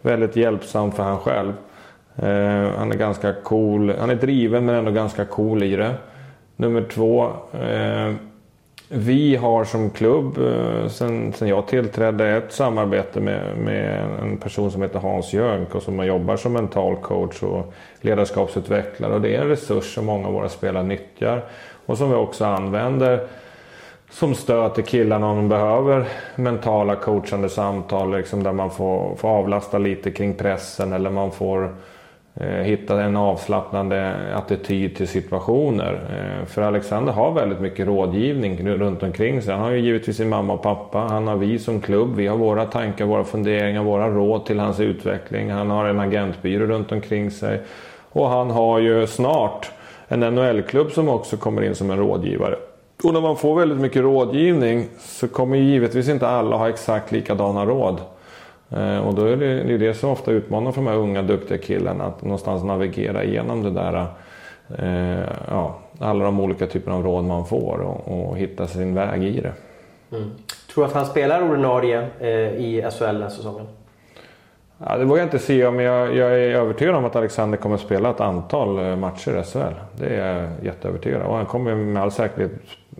[0.02, 1.52] väldigt hjälpsamt för han själv.
[2.76, 5.94] Han är ganska cool, han är driven men ändå ganska cool i det.
[6.56, 8.14] Nummer två, eh,
[8.88, 14.70] vi har som klubb eh, sen, sen jag tillträdde ett samarbete med, med en person
[14.70, 19.14] som heter Hans Jönk och som jobbar som mental coach och ledarskapsutvecklare.
[19.14, 21.44] Och det är en resurs som många av våra spelare nyttjar
[21.86, 23.26] och som vi också använder
[24.10, 29.28] som stöd till killarna om de behöver mentala coachande samtal liksom där man får, får
[29.28, 31.70] avlasta lite kring pressen eller man får Eh,
[32.40, 35.92] Eh, hitta en avslappnande attityd till situationer.
[35.92, 39.54] Eh, för Alexander har väldigt mycket rådgivning runt omkring sig.
[39.54, 40.98] Han har ju givetvis sin mamma och pappa.
[40.98, 42.14] Han har vi som klubb.
[42.16, 45.50] Vi har våra tankar, våra funderingar, våra råd till hans utveckling.
[45.50, 47.60] Han har en agentbyrå runt omkring sig.
[48.10, 49.70] Och han har ju snart
[50.08, 52.56] en NHL-klubb som också kommer in som en rådgivare.
[53.04, 57.64] Och när man får väldigt mycket rådgivning så kommer givetvis inte alla ha exakt likadana
[57.64, 58.00] råd.
[58.76, 61.22] Eh, och då är det, det är det som ofta utmanar för de här unga
[61.22, 64.06] duktiga killarna att någonstans navigera igenom det där.
[64.78, 69.24] Eh, ja, alla de olika typerna av råd man får och, och hitta sin väg
[69.24, 69.52] i det.
[70.16, 70.30] Mm.
[70.74, 73.66] Tror du att han spelar ordinarie eh, i SHL den här säsongen?
[74.78, 77.74] Ja, det vågar jag inte säga men jag, jag, är övertygad om att Alexander kommer
[77.74, 79.74] att spela ett antal eh, matcher i SHL.
[79.96, 81.22] Det är jag jätteövertygad.
[81.22, 82.52] Och han kommer med all säkerhet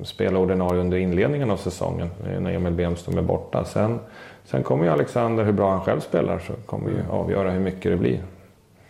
[0.03, 3.65] spela ordinarie under inledningen av säsongen eh, när Emil Bemström är borta.
[3.65, 3.99] Sen
[4.45, 7.93] Sen kommer ju Alexander, hur bra han själv spelar, så kommer ju avgöra hur mycket
[7.93, 8.21] det blir.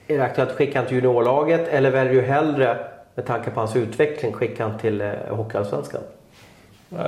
[0.06, 2.78] Är det aktuellt att skicka honom till juniorlaget eller väljer du hellre,
[3.14, 6.00] med tanke på hans utveckling, skicka honom till eh, Hockeyallsvenskan?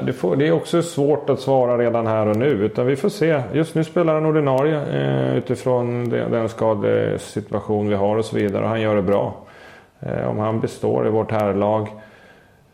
[0.02, 2.46] Det, får, det, är också svårt att svara redan här och nu.
[2.46, 3.42] Utan vi får se.
[3.52, 8.62] Just nu spelar han ordinarie eh, utifrån det, den skadesituation vi har och så vidare.
[8.62, 9.34] Och han gör det bra.
[10.00, 11.88] Eh, om han består i vårt herrlag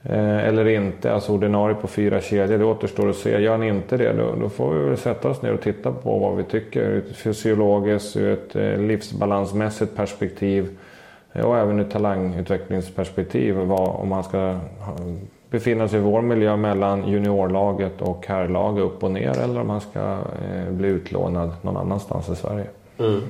[0.04, 2.58] Eh, eller inte, alltså ordinarie på fyra kedjor.
[2.58, 3.40] Det återstår att se.
[3.40, 6.18] Gör han inte det då, då, får vi väl sätta oss ner och titta på
[6.18, 10.78] vad vi tycker ur ett fysiologiskt, ur ett eh, livsbalansmässigt perspektiv
[11.32, 13.54] eh, och även ur talangutvecklingsperspektiv.
[13.54, 14.58] Vad, om han ska
[15.50, 19.80] befinna sig i vår miljö mellan juniorlaget och herrlaget upp och ner eller om han
[19.80, 20.18] ska
[20.68, 22.66] bli utlånad någon annanstans i Sverige.
[22.98, 23.20] Mm.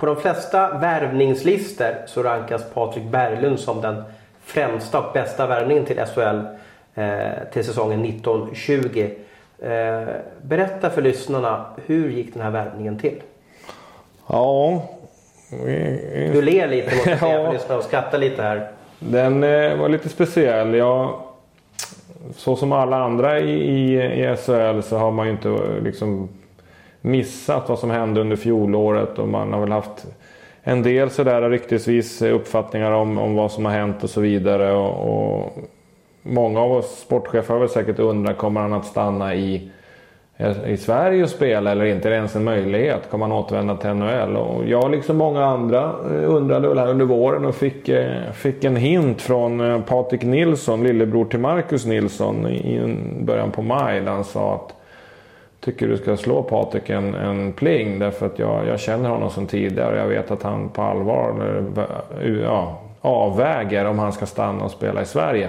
[0.00, 4.02] på de flesta värvningslistor så rankas Patrik Berglund som den
[4.44, 6.40] främsta och bästa värvningen till SHL
[6.94, 9.10] eh, till säsongen 1920.
[9.58, 10.02] Eh,
[10.42, 13.22] berätta för lyssnarna, hur gick den här värvningen till?
[14.26, 14.82] Ja...
[16.32, 18.68] Du ler lite måste jag säga för lyssnarna och skrattar lite här.
[18.98, 20.74] Den eh, var lite speciell.
[20.74, 21.20] Jag,
[22.36, 26.28] så som alla andra i, i, i SHL så har man ju inte liksom
[27.00, 30.06] missat vad som hände under fjolåret och man har väl haft
[30.64, 34.72] en del sådär ryktesvis uppfattningar om, om vad som har hänt och så vidare.
[34.72, 35.52] Och, och
[36.22, 39.70] många av oss sportchefer har väl säkert undrat, kommer han att stanna i,
[40.66, 42.08] i Sverige och spela eller inte?
[42.08, 43.10] Är det ens en möjlighet?
[43.10, 44.36] Kommer han återvända till NHL?
[44.36, 48.64] Och jag liksom många andra eh, undrade väl här under våren och fick, eh, fick
[48.64, 54.00] en hint från eh, Patrik Nilsson, lillebror till Marcus Nilsson i början på maj.
[54.00, 54.74] Där han sa att
[55.64, 59.46] tycker du ska slå Patrik en, en pling därför att jag, jag känner honom som
[59.46, 59.92] tidigare.
[59.92, 61.34] och Jag vet att han på allvar
[62.20, 65.48] eh, ja, avväger om han ska stanna och spela i Sverige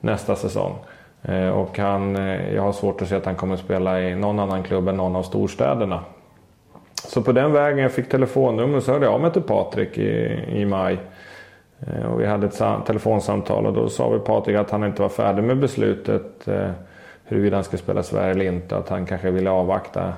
[0.00, 0.74] nästa säsong.
[1.22, 4.38] Eh, och han, eh, jag har svårt att se att han kommer spela i någon
[4.38, 6.00] annan klubb än någon av storstäderna.
[6.94, 10.44] Så på den vägen, jag fick telefonnummer så hörde jag av mig till Patrik i,
[10.48, 10.98] i maj.
[12.12, 15.44] Och vi hade ett telefonsamtal och då sa vi Patrik att han inte var färdig
[15.44, 16.48] med beslutet
[17.26, 18.76] huruvida han ska spela Sverige eller inte.
[18.76, 20.12] Att han kanske ville avvakta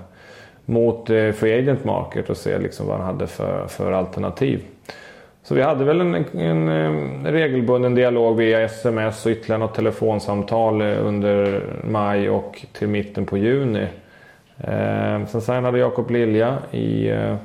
[0.64, 4.60] mot eh, Free Agent Market och se liksom vad han hade för, för alternativ.
[5.42, 6.68] Så vi hade väl en, en, en,
[7.26, 13.26] eh, regelbunden dialog via sms och ytterligare något telefonsamtal eh, under maj och till mitten
[13.26, 13.86] på juni.
[14.58, 17.36] Eh, sen signade Jakob Lilja i eh,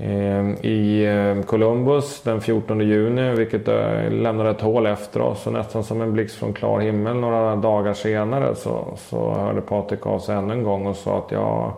[0.00, 5.46] Ehm, i ehm, Columbus den 14 juni vilket eh, lämnade ett hål efter oss.
[5.46, 10.06] Och nästan som en blixt från klar himmel några dagar senare så, så hörde Patrik
[10.06, 11.72] av sig ännu en gång och sa att jag,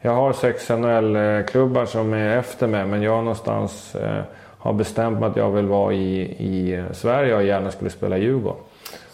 [0.00, 4.22] jag har sex NHL-klubbar som är efter mig men jag någonstans eh,
[4.58, 8.18] har bestämt mig att jag vill vara i, i eh, Sverige och gärna skulle spela
[8.18, 8.58] i Djurgården.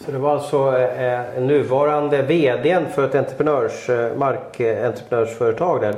[0.05, 5.95] Så det var alltså eh, eh nuvarande VDn för ett entreprenörs, eh, markentreprenörsföretag där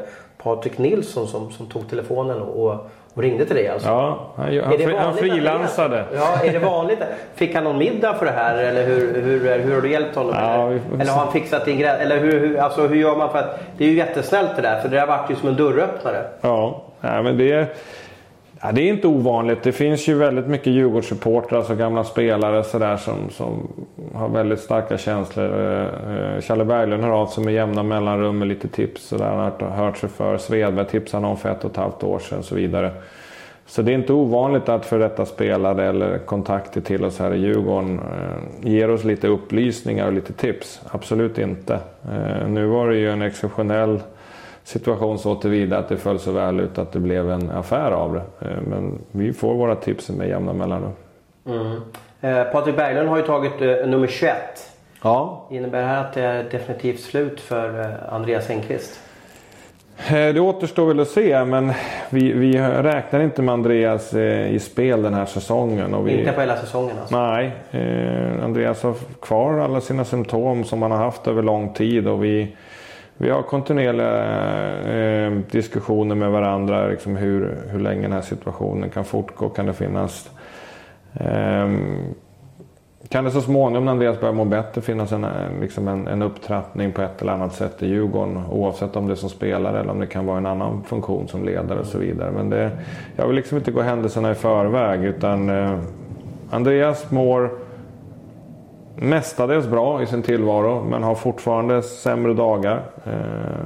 [0.56, 2.80] Patrik Nilsson som, som tog telefonen och,
[3.14, 3.90] och ringde till dig alltså?
[3.90, 6.06] Ja, han, han, han frilansade.
[6.16, 7.00] Ja, är det vanligt?
[7.36, 10.34] Fick han någon middag för det här eller hur, hur, hur har du hjälpt honom?
[10.36, 10.72] Ja,
[11.02, 11.12] eller?
[11.12, 11.98] har han fixat din grej?
[12.00, 13.32] Eller hur, hur, alltså, hur gör man?
[13.32, 15.56] för att Det är ju jättesnällt det där för det där vart ju som en
[15.56, 16.24] dörröppnare.
[16.42, 17.78] Ja, ja men det
[18.62, 19.64] Ja, det är inte ovanligt.
[19.64, 23.68] Det finns ju väldigt mycket Djurgårdssupportrar, alltså gamla spelare sådär, som, som
[24.14, 25.46] har väldigt starka känslor.
[25.46, 29.08] Eh, eh Challe Berglund hör av sig med jämna mellanrum med lite tips.
[29.08, 29.26] Sådär.
[29.26, 30.38] Han har hört sig för.
[30.38, 32.92] Svedberg tipsade någon för ett och ett halvt år sedan och så vidare.
[33.66, 37.40] Så det är inte ovanligt att för detta spelare eller kontakter till oss här i
[37.40, 40.82] Djurgården eh, ger oss lite upplysningar och lite tips.
[40.92, 41.80] Absolut inte.
[42.12, 44.00] Eh, nu var det ju en exceptionell
[44.68, 48.14] situation så tillvida att det föll så väl ut att det blev en affär av
[48.14, 48.48] det.
[48.48, 50.92] Eh, men vi får våra tips med jämna mellanrum.
[51.46, 51.82] Mm.
[52.22, 54.36] Eh, Patrik Berglund har ju tagit eh, nummer 21.
[55.04, 55.48] Ja.
[55.52, 59.00] Innebär det här att det är definitivt slut för eh, Andreas Engqvist?
[60.08, 61.74] Eh, det återstår väl att se men
[62.10, 65.94] vi, vi räknar inte med Andreas eh, i spel den här säsongen.
[65.94, 67.18] Och vi, inte på hela säsongen alltså?
[67.18, 67.52] Nej.
[68.44, 72.08] Andreas har kvar alla sina symptom som han har haft över lång tid.
[72.08, 72.56] Och vi,
[73.18, 74.18] vi har kontinuerliga
[74.94, 76.88] eh, diskussioner med varandra.
[76.88, 79.50] Liksom hur, hur länge den här situationen kan fortgå.
[79.50, 80.30] Kan det finnas...
[81.14, 81.70] Eh,
[83.10, 85.30] kan det så småningom när Andreas börjar må bättre finnas en, eh,
[85.62, 88.44] liksom en, en upptrappning på ett eller annat sätt i Djurgården.
[88.52, 91.46] Oavsett om det är som spelare eller om det kan vara en annan funktion som
[91.46, 92.32] ledare och så vidare.
[92.32, 92.72] Men det,
[93.16, 95.80] jag vill liksom inte gå händelserna i förväg utan eh,
[96.50, 97.67] Andreas mår
[99.00, 102.82] mestadels bra i sin tillvaro men har fortfarande sämre dagar.
[103.06, 103.66] Eh,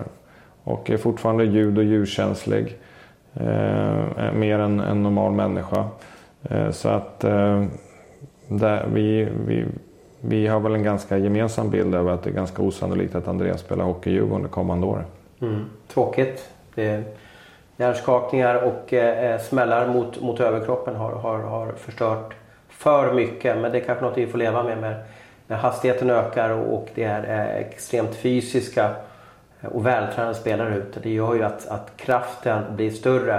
[0.64, 2.78] och är fortfarande ljud och ljuskänslig.
[3.34, 5.86] Eh, mer än en normal människa.
[6.44, 7.20] Eh, så att
[8.48, 9.66] där, vi, vi,
[10.22, 13.60] vi har väl en ganska gemensam bild över att det är ganska osannolikt att Andreas
[13.60, 15.06] spelar hockey i Djurgården det kommande året.
[15.42, 15.66] Mm.
[15.88, 16.50] Tråkigt.
[16.76, 17.04] Det
[17.78, 22.34] hjärnskakningar och eh, smällar mot, mot överkroppen har, har, har förstört
[22.70, 23.58] för mycket.
[23.58, 24.78] Men det är kanske något vi får leva med.
[24.78, 24.96] med
[25.56, 28.90] hastigheten ökar och det är extremt fysiska
[29.62, 31.00] och vältränade spelare ute.
[31.00, 33.36] Det gör ju att, att kraften blir större.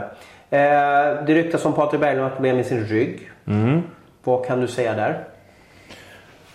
[0.50, 3.30] Eh, det ryktas om Patrik Berglund har problem med sin rygg.
[3.46, 3.82] Mm.
[4.24, 5.24] Vad kan du säga där?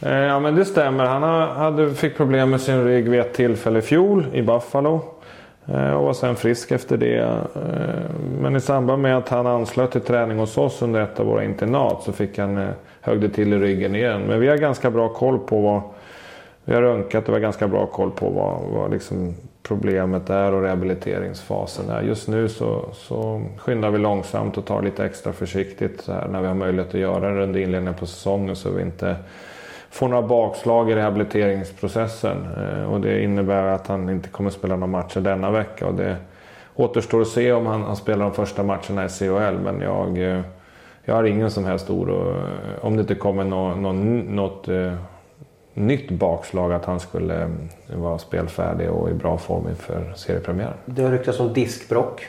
[0.01, 1.05] Eh, ja men det stämmer.
[1.05, 5.01] Han hade, fick problem med sin rygg vid ett tillfälle i fjol i Buffalo.
[5.65, 7.37] Eh, och var sen frisk efter det.
[8.41, 11.43] Men i samband med att han anslöt till träning hos oss under ett av våra
[11.43, 12.69] internat så fick han
[13.07, 14.21] högg det till i ryggen igen.
[14.21, 15.81] Men vi har ganska bra koll på vad...
[16.65, 20.53] Vi har röntgat och vi har ganska bra koll på vad, vad liksom problemet är
[20.53, 22.01] och rehabiliteringsfasen är.
[22.01, 26.41] Just nu så, så skyndar vi långsamt och tar lite extra försiktigt så här, när
[26.41, 29.15] vi har möjlighet att göra det under inledningen på säsongen så vi inte
[29.89, 32.37] får några bakslag i rehabiliteringsprocessen.
[32.57, 35.87] Eh, och det innebär att han inte kommer spela några matcher denna vecka.
[35.87, 36.15] Och det
[36.75, 40.41] återstår att se om han, han spelar de första matcherna i CHL men jag eh,
[41.07, 42.35] jag har ingen som helst oro.
[42.81, 43.95] Om det inte kommer något, något,
[44.29, 44.93] något eh,
[45.73, 50.73] nytt bakslag att han skulle eh, vara spelfärdig och i bra form inför seriepremiären.
[50.85, 52.25] Det har ryktats om diskbrock.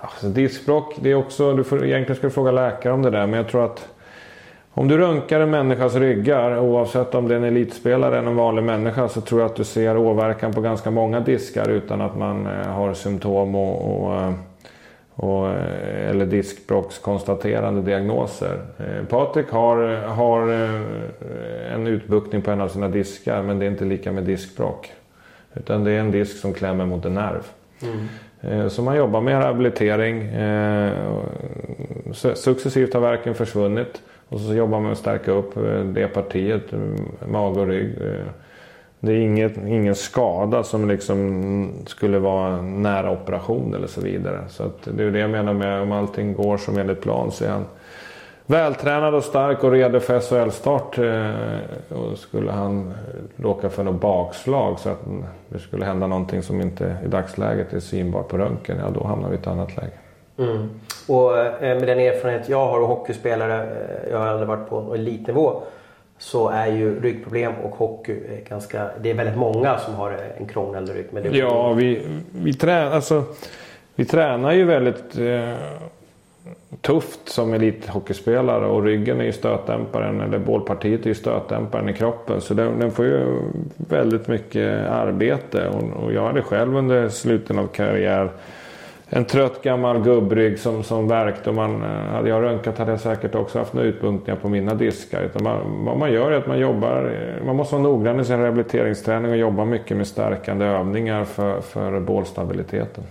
[0.00, 1.52] Alltså, diskbrock, det är också...
[1.52, 3.88] Du får, egentligen ska du fråga läkare om det där, men jag tror att
[4.70, 8.62] om du röntgar en människas ryggar, oavsett om det är en elitspelare eller en vanlig
[8.62, 12.46] människa, så tror jag att du ser åverkan på ganska många diskar utan att man
[12.46, 14.32] eh, har symptom och, och
[15.16, 18.60] och, eh, eller diskbråckskonstaterande diagnoser.
[18.78, 23.70] Eh, Patrik har, har eh, en utbuktning på en av sina diskar men det är
[23.70, 24.92] inte lika med diskbråck.
[25.54, 27.46] Utan det är en disk som klämmer mot en nerv.
[27.82, 28.70] Mm.
[28.70, 30.30] Så man jobbar med rehabilitering.
[32.14, 34.02] Successivt har verken försvunnit.
[34.28, 35.54] Och så jobbar man med att stärka upp
[35.94, 36.62] det partiet,
[37.28, 37.94] mage och rygg.
[39.06, 44.40] Det är inget, ingen skada som liksom skulle vara nära operation eller så vidare.
[44.48, 47.48] Så det är det jag menar med om allting går som enligt plan så är
[47.48, 47.64] han
[48.46, 50.98] vältränad och stark och redo för SHL-start.
[50.98, 52.94] Eh, och skulle han
[53.36, 55.00] råka för något bakslag så att
[55.48, 59.28] det skulle hända någonting som inte i dagsläget är synbart på röntgen, ja då hamnar
[59.28, 59.92] vi i ett annat läge.
[60.38, 60.70] Mm.
[61.08, 64.94] Och eh, med den erfarenhet jag har och hockeyspelare, eh, jag har aldrig varit på
[64.94, 65.62] elitnivå
[66.18, 68.14] så är ju ryggproblem och hockey
[68.48, 68.90] ganska...
[69.02, 71.06] Det är väldigt många som har en krånglande rygg.
[71.10, 72.02] Men det ja, vi,
[72.32, 73.24] vi, trä, alltså,
[73.94, 75.54] vi tränar ju väldigt eh,
[76.80, 82.40] tufft som elithockeyspelare och ryggen är ju stötdämparen, eller bålpartiet är ju stötdämparen i kroppen.
[82.40, 83.42] Så den, den får ju
[83.76, 88.30] väldigt mycket arbete och, och jag hade själv under slutet av karriär
[89.08, 91.50] en trött gammal gubbrygg som, som värkte.
[91.50, 94.74] Och man, eh, hade jag röntgat hade jag säkert också haft några utbunkningar på mina
[94.74, 95.22] diskar.
[95.22, 98.24] Utan man, vad man gör är att man jobbar, eh, man måste vara noggrann i
[98.24, 103.04] sin rehabiliteringsträning och jobba mycket med stärkande övningar för, för bålstabiliteten.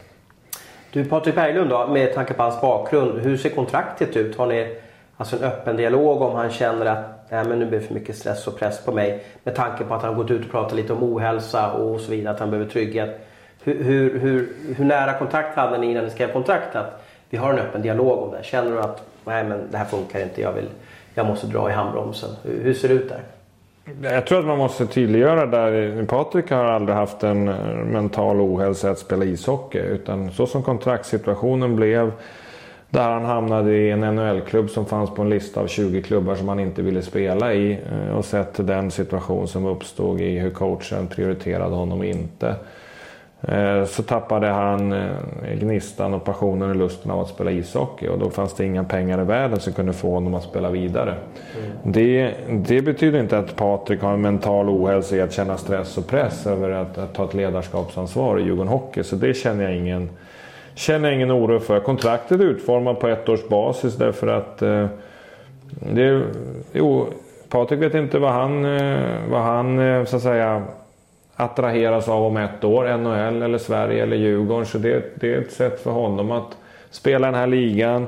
[0.91, 3.19] Du Patrik Berglund då, med tanke på hans bakgrund.
[3.19, 4.37] Hur ser kontraktet ut?
[4.37, 4.75] Har ni
[5.17, 8.15] alltså en öppen dialog om han känner att Nej, men nu blir det för mycket
[8.15, 9.23] stress och press på mig.
[9.43, 12.33] Med tanke på att han gått ut och pratat lite om ohälsa och så vidare.
[12.33, 13.27] Att han behöver trygghet.
[13.65, 16.85] Hur, hur, hur, hur nära kontakt hade ni innan ni skrev kontraktet?
[17.29, 18.43] Vi har en öppen dialog om det.
[18.43, 20.41] Känner du att Nej, men det här funkar inte.
[20.41, 20.69] Jag, vill,
[21.13, 22.29] jag måste dra i handbromsen.
[22.43, 23.21] Hur, hur ser det ut där?
[24.11, 26.05] Jag tror att man måste tydliggöra där.
[26.05, 27.43] Patrik har aldrig haft en
[27.91, 29.79] mental ohälsa att spela ishockey.
[29.79, 32.11] Utan så som kontraktssituationen blev.
[32.89, 36.47] Där han hamnade i en NHL-klubb som fanns på en lista av 20 klubbar som
[36.47, 37.79] han inte ville spela i.
[37.91, 42.55] Eh, och sett till den situation som uppstod i hur coachen prioriterade honom inte.
[43.47, 45.09] Eh, så tappade han eh,
[45.59, 49.21] gnistan och passionen och lusten av att spela ishockey och då fanns det inga pengar
[49.21, 51.15] i världen som kunde få honom att spela vidare.
[51.57, 51.71] Mm.
[51.83, 52.33] Det,
[52.67, 56.47] det, betyder inte att Patrik har en mental ohälsa i att känna stress och press
[56.47, 59.03] över att, att ta ett ledarskapsansvar i Djurgården Hockey.
[59.03, 60.09] Så det känner jag ingen,
[60.75, 61.79] känner jag ingen oro för.
[61.79, 64.87] Kontraktet är utformat på ett års basis därför att eh,
[65.93, 66.21] det,
[66.73, 67.07] jo,
[67.49, 68.99] Patrik vet inte vad han, eh,
[69.31, 70.63] vad han så att säga
[71.35, 72.97] attraheras av om ett år.
[72.97, 74.65] NHL eller Sverige eller Djurgården.
[74.65, 76.57] Så det, det är ett sätt för honom att
[76.89, 78.07] spela den här ligan.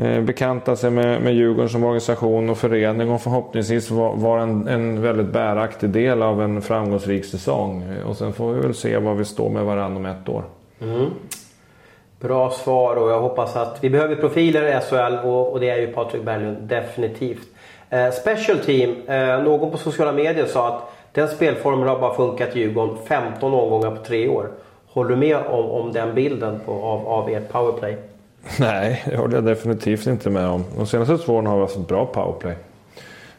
[0.00, 4.68] Eh, bekanta sig med, med Djurgården som organisation och förening och förhoppningsvis vara var en,
[4.68, 7.84] en väldigt bäraktig del av en framgångsrik säsong.
[8.06, 10.44] Och sen får vi väl se var vi står med varandra om ett år.
[10.80, 11.10] Mm.
[12.20, 15.76] Bra svar och jag hoppas att vi behöver profiler i SHL och, och det är
[15.76, 17.48] ju Patrik Berglund definitivt.
[17.90, 22.56] Eh, special team, eh, någon på sociala medier sa att den spelformen har bara funkat
[22.56, 24.48] i Djurgården 15 omgångar på tre år.
[24.86, 27.96] Håller du med om, om den bilden på, av, av ert powerplay?
[28.60, 30.64] Nej, det håller jag definitivt inte med om.
[30.76, 32.54] De senaste två åren har vi haft ett bra powerplay.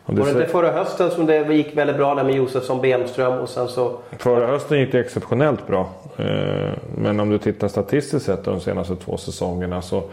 [0.06, 3.50] Var det inte förra hösten som det gick väldigt bra där med Josefsson, Bemström och
[3.50, 3.92] sen så...
[4.18, 5.90] Förra hösten gick det exceptionellt bra.
[6.18, 10.04] Eh, men om du tittar statistiskt sett de senaste två säsongerna så,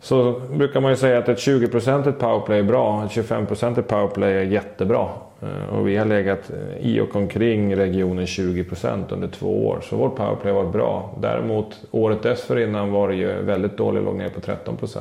[0.00, 3.04] så brukar man ju säga att ett 20-procentigt powerplay är bra.
[3.04, 5.08] Ett 25-procentigt powerplay är jättebra.
[5.42, 9.80] Eh, och vi har legat eh, i och omkring regionen 20% under två år.
[9.82, 11.14] Så vårt powerplay har varit bra.
[11.20, 14.98] Däremot året dessförinnan var det ju väldigt dåligt, låg ner på 13%.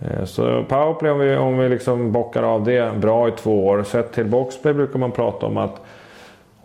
[0.00, 3.82] Eh, så powerplay, om vi, om vi liksom bockar av det bra i två år.
[3.82, 5.80] Sett till boxplay brukar man prata om att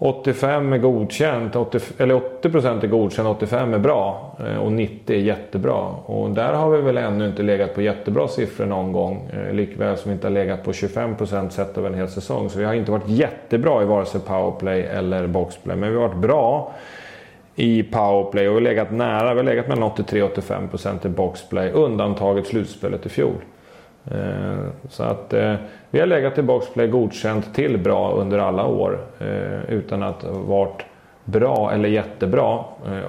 [0.03, 5.19] 85 är godkänt, 80, eller 80% är godkänt, 85 är bra eh, och 90 är
[5.19, 5.87] jättebra.
[6.05, 9.29] Och där har vi väl ännu inte legat på jättebra siffror någon gång.
[9.33, 12.49] Eh, likväl som vi inte har legat på 25% sett över en hel säsong.
[12.49, 15.77] Så vi har inte varit jättebra i vare sig powerplay eller boxplay.
[15.77, 16.73] Men vi har varit bra
[17.55, 19.33] i powerplay och vi har legat nära.
[19.33, 21.71] Vi har legat mellan 83 och 85% i boxplay.
[21.71, 23.35] Undantaget slutspelet i fjol.
[24.05, 25.53] Eh, så att eh,
[25.89, 30.85] vi har legat i boxplay godkänt till bra under alla år eh, utan att varit
[31.23, 32.59] bra eller jättebra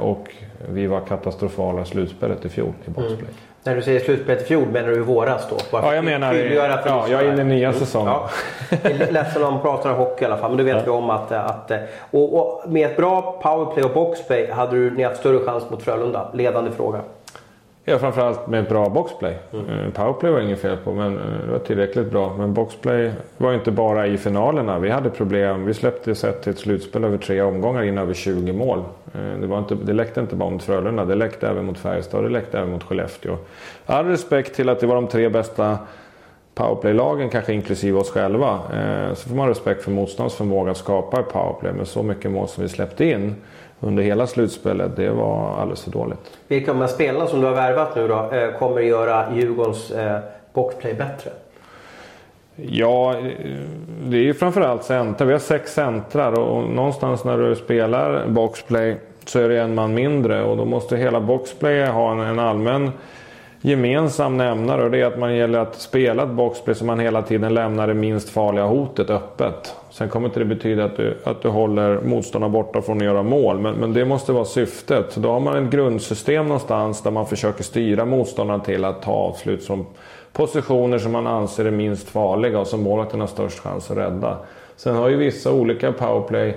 [0.01, 0.28] och
[0.68, 3.18] vi var katastrofala i slutspelet i fjol i boxplay.
[3.18, 3.34] Mm.
[3.64, 5.57] När du säger slutspelet i fjol menar du i våras då?
[5.70, 7.80] Bara ja, jag menar ja, jag är inne i nya mm.
[7.80, 8.12] säsongen.
[8.12, 8.28] Ja.
[9.11, 10.82] Ledsen om pratar hockey i alla fall, men då vet ja.
[10.84, 11.32] vi om att...
[11.32, 11.72] att
[12.11, 15.82] och, och, med ett bra powerplay och boxplay hade du, ni haft större chans mot
[15.82, 16.30] Frölunda?
[16.34, 17.01] Ledande fråga.
[17.85, 19.39] Ja, framförallt med bra boxplay.
[19.53, 19.70] Mm.
[19.70, 22.35] Eh, powerplay var inget fel på, men eh, det var tillräckligt bra.
[22.39, 24.78] Men boxplay var inte bara i finalerna.
[24.78, 25.64] Vi hade problem.
[25.64, 28.78] Vi släppte sett till ett slutspel över tre omgångar in över 20 mål.
[29.14, 32.18] Eh, det, var inte, det läckte inte bara mot Frölunda, det läckte även mot Färjestad
[32.18, 33.37] och det läckte även mot Skellefteå.
[33.87, 35.78] All respekt till att det var de tre bästa
[36.55, 38.59] powerplay-lagen, kanske inklusive oss själva.
[39.14, 42.49] Så får man respekt för motståndets förmåga att skapa ett powerplay med så mycket mål
[42.49, 43.35] som vi släppte in
[43.83, 46.18] under hela slutspelet, det var alldeles för dåligt.
[46.49, 49.91] Vilka av de här spelarna som du har värvat nu då eh, kommer göra Djurgårdens
[49.91, 50.18] eh,
[50.53, 51.30] boxplay bättre?
[52.57, 53.14] Ja,
[54.03, 55.24] det är ju framförallt centra.
[55.24, 59.95] Vi har sex centrar och någonstans när du spelar boxplay så är det en man
[59.95, 62.93] mindre och då måste hela boxplay ha en, allmän
[63.65, 67.23] gemensam nämnare och det är att man gäller att spela ett boxplay så man hela
[67.23, 69.75] tiden lämnar det minst farliga hotet öppet.
[69.91, 73.23] Sen kommer inte det betyda att du, att du håller motståndarna borta från att göra
[73.23, 75.13] mål, men, men det måste vara syftet.
[75.13, 79.13] Så då har man ett grundsystem någonstans där man försöker styra motståndarna till att ta
[79.13, 79.87] avslut som
[80.33, 84.39] positioner som man anser är minst farliga och som målvakten har störst chans att rädda.
[84.77, 86.57] Sen har ju vissa olika powerplay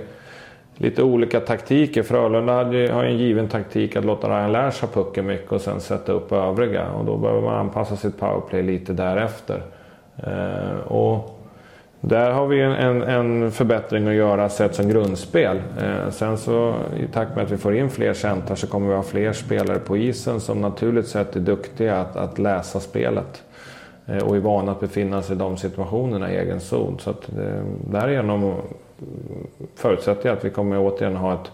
[0.76, 2.02] lite olika taktiker.
[2.02, 2.52] Frölunda
[2.94, 6.32] har en given taktik att låta Ryan Lash ha pucken mycket och sen sätta upp
[6.32, 6.88] övriga.
[6.90, 9.62] Och då behöver man anpassa sitt powerplay lite därefter.
[10.16, 11.40] Eh, och
[12.00, 15.56] där har vi en, en, förbättring att göra sett som grundspel.
[15.56, 18.94] Eh, sen så i takt med att vi får in fler centrar så kommer vi
[18.94, 23.42] ha fler spelare på isen som naturligt sett är duktiga att, att läsa spelet.
[24.06, 26.98] Eh, och är vana att befinna sig i de situationerna i egen zon.
[26.98, 28.54] Så att, eh, därigenom
[29.74, 31.50] förutsätter jag att vi kommer återigen ha ett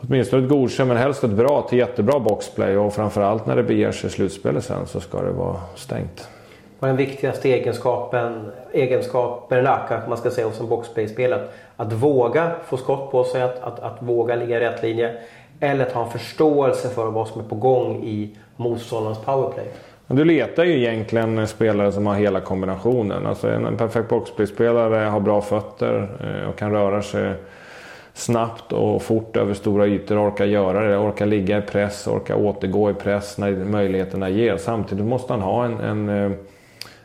[0.00, 2.76] åtminstone ett godkänt, men helst ett bra till jättebra boxplay.
[2.76, 6.28] Och framförallt när det beger sig i slutspelet sen så ska det vara stängt.
[6.78, 11.48] Vad är den viktigaste egenskapen, egenskapen Laka, man ska säga, hos en boxplay-spelare?
[11.76, 15.16] Att våga få skott på sig, att, att, att våga ligga i rätt linje.
[15.60, 19.66] Eller att ha en förståelse för vad som är på gång i motståndarens powerplay.
[20.10, 23.26] Du letar ju egentligen spelare som har hela kombinationen.
[23.26, 27.34] Alltså en perfekt boxplayspelare har bra fötter eh, och kan röra sig
[28.14, 32.90] snabbt och fort över stora ytor, orkar göra det, orkar ligga i press, orkar återgå
[32.90, 34.56] i press när möjligheterna ger.
[34.56, 36.32] Samtidigt måste han ha en, en, eh,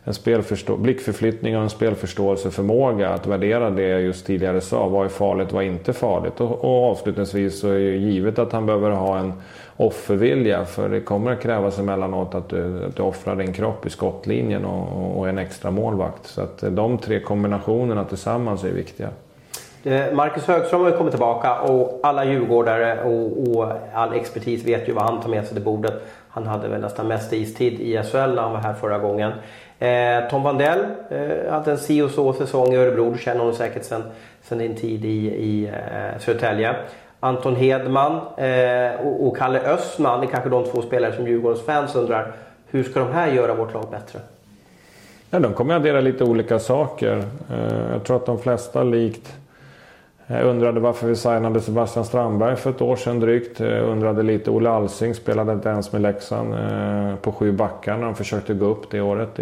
[0.04, 4.88] en spelförstå- blickförflyttning och en spelförståelseförmåga att värdera det jag just tidigare sa.
[4.88, 6.41] Vad är farligt, vad är inte farligt?
[6.41, 9.34] Och, och avslutningsvis så är det givet att han behöver ha en
[9.78, 10.65] offervilja.
[10.65, 14.65] För det kommer att krävas emellanåt att du, att du offrar din kropp i skottlinjen
[14.65, 16.26] och, och en extra målvakt.
[16.26, 19.09] Så att eh, de tre kombinationerna tillsammans är viktiga.
[19.84, 24.89] Eh, Marcus Högström har ju kommit tillbaka och alla djurgårdare och, och, all expertis vet
[24.89, 25.93] ju vad han tar med sig till bordet.
[26.30, 29.32] Han hade väl nästan mest istid i SHL när han var här förra gången.
[29.80, 33.11] Eh, Tom Vandell eh, hade en si och så säsong i Örebro.
[33.11, 34.03] Du känner honom säkert sen,
[34.41, 36.76] sen din tid i, i eh, Södertälje.
[37.24, 42.32] Anton Hedman eh, och, Kalle Östman är kanske de två spelare som Djurgårdens fans undrar.
[42.67, 44.19] Hur ska de här göra vårt lag bättre?
[45.30, 47.17] Ja, de kommer att addera lite olika saker.
[47.51, 49.34] Eh, jag tror att de flesta likt
[50.28, 53.59] jag undrade varför vi signade Sebastian Strandberg för ett år sedan drygt.
[53.59, 54.51] Jag undrade lite.
[54.51, 58.65] Olle Alsing spelade inte ens med Leksand eh, på sju backar när de försökte gå
[58.65, 59.39] upp det året.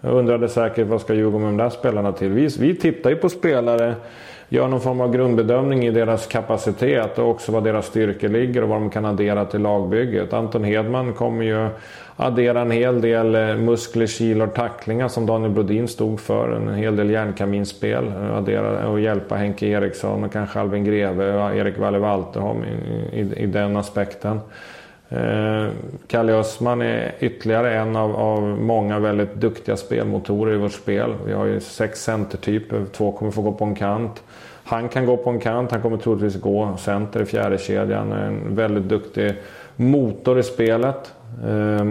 [0.00, 2.28] Jag undrade säkert vad ska Djurgården med de där spelarna till?
[2.28, 3.94] Vi, vi tittar ju på spelare,
[4.48, 8.68] gör någon form av grundbedömning i deras kapacitet och också var deras styrkor ligger och
[8.68, 10.32] vad de kan addera till lagbygget.
[10.32, 11.68] Anton Hedman kommer ju
[12.16, 16.52] addera en hel del eh, muskler, muskler, och tacklingar som Daniel Brodin stod för.
[16.52, 18.06] En hel del järnkaminspel.
[18.06, 23.20] Eh, addera och hjälpa Henke Eriksson och kanske Albin Greve och Erik Walle Walterholm i,
[23.20, 24.40] i, i, den aspekten.
[25.08, 25.68] Eh,
[26.06, 31.14] Kalle Östman är ytterligare en av, av, många väldigt duktiga spelmotorer i vårt spel.
[31.26, 34.22] Vi har ju sex centertyper, två kommer få gå på en kant.
[34.64, 38.12] Han kan gå på en kant, han kommer troligtvis gå center i fjärde kedjan.
[38.12, 39.34] En väldigt duktig
[39.76, 41.12] motor i spelet.
[41.46, 41.84] Eh,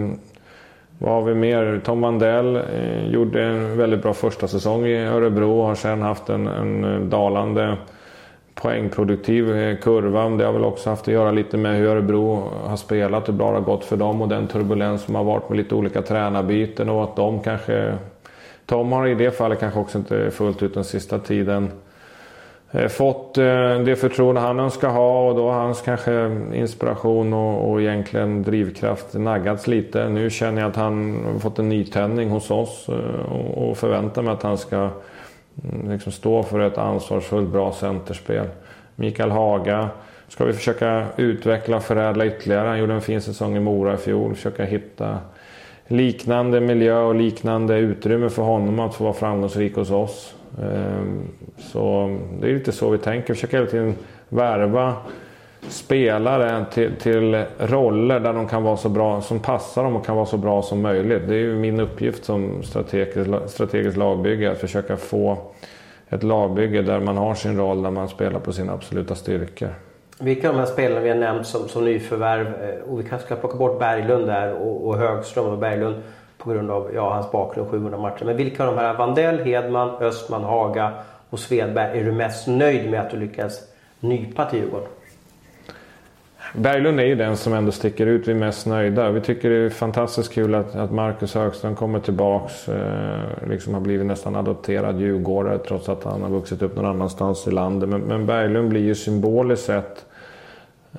[0.98, 1.80] vad har vi mer?
[1.84, 6.28] Tom Mandell eh, gjorde en väldigt bra första säsong i Örebro och har sedan haft
[6.28, 7.76] en, en eh, dalande
[8.62, 10.28] poängproduktiv kurva.
[10.28, 13.50] Det har väl också haft att göra lite med hur Örebro har spelat, hur bra
[13.50, 16.88] det har gått för dem och den turbulens som har varit med lite olika tränarbyten
[16.88, 17.94] och att de kanske...
[18.66, 21.70] Tom har i det fallet kanske också inte fullt ut den sista tiden
[22.70, 27.70] eh, fått eh, det förtroende han önskar ha och då har hans kanske inspiration och,
[27.70, 30.08] och egentligen drivkraft naggats lite.
[30.08, 34.32] Nu känner jag att han har fått en nytändning hos oss eh, och, förväntar mig
[34.32, 34.90] att han ska
[35.64, 38.46] Mm, liksom stå för ett ansvarsfullt, bra centerspel.
[38.96, 39.88] Mikael Haga
[40.28, 42.68] ska vi försöka utveckla och förädla ytterligare.
[42.68, 44.34] Han gjorde en fin säsong i Mora i fjol.
[44.34, 45.18] Försöka hitta
[45.86, 50.34] liknande miljö och liknande utrymme för honom att få vara framgångsrik hos oss.
[50.62, 51.22] Ehm,
[51.58, 53.34] så det är lite så vi tänker.
[53.34, 53.94] Försöka försöker hela tiden
[54.28, 54.94] värva
[55.60, 60.16] spelare till, till, roller där de kan vara så bra, som passar dem och kan
[60.16, 61.22] vara så bra som möjligt.
[61.28, 65.38] Det är ju min uppgift som strategisk, strategisk lagbygge att försöka få
[66.08, 69.74] ett lagbygge där man har sin roll, där man spelar på sina absoluta styrkor.
[70.20, 73.26] Vilka av de här spelarna vi har nämnt som, som nyförvärv, eh, och vi kanske
[73.26, 76.02] ska plocka bort Berglund där och, och Högström och Berglund
[76.38, 78.24] på grund av ja, hans bakgrund 700 matcher.
[78.24, 80.92] Men vilka av de här, Vandell, Hedman, Östman, Haga
[81.30, 83.60] och Svedberg är du mest nöjd med att du lyckas
[84.00, 84.88] nypa till Djurgården?
[86.54, 88.28] Berglund är ju den som ändå sticker ut.
[88.28, 89.10] Vi är mest nöjda.
[89.10, 92.68] Vi tycker det är fantastiskt kul att, att Marcus Högström kommer tillbaks.
[92.68, 97.46] Eh, liksom har blivit nästan adopterad djurgårdare trots att han har vuxit upp någon annanstans
[97.46, 97.88] i landet.
[97.88, 100.04] Men, men Berglund blir ju symboliskt sett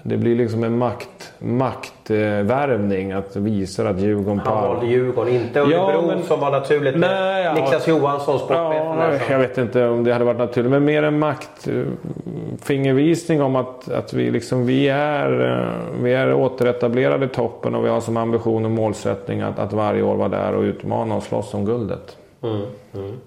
[0.04, 4.40] det blir liksom en makt, maktvärvning att visa att Djurgården...
[4.40, 8.98] Han valde Djurgården, inte Örebro ja, men, som var naturligt nej, ja, Niklas Johansson, sportchefen.
[8.98, 13.92] Ja, jag vet inte om det hade varit naturligt, men mer en maktfingervisning om att,
[13.92, 15.68] att vi, liksom, vi, är,
[16.02, 20.02] vi är återetablerade i toppen och vi har som ambition och målsättning att, att varje
[20.02, 22.18] år vara där och utmana och slåss om guldet.
[22.44, 22.62] Mm,
[22.94, 23.18] mm.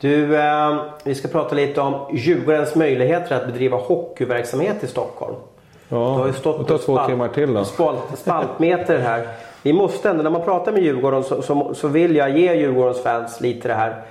[0.00, 5.34] Du, eh, vi ska prata lite om Djurgårdens möjligheter att bedriva hockeyverksamhet i Stockholm.
[5.92, 7.64] Ja, det har ju stått det tar två spalt, timmar till då.
[7.64, 9.28] Spalt, spaltmeter här.
[9.62, 13.02] Vi måste ändå, när man pratar med Djurgården så, så, så vill jag ge Djurgårdens
[13.02, 14.02] fans lite det här.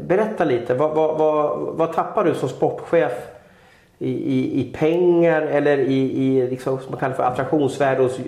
[0.00, 3.12] Berätta lite, vad, vad, vad, vad tappar du som sportchef
[3.98, 8.18] i, i, i pengar eller i, i liksom, som man kallar för attraktionsvärde hos,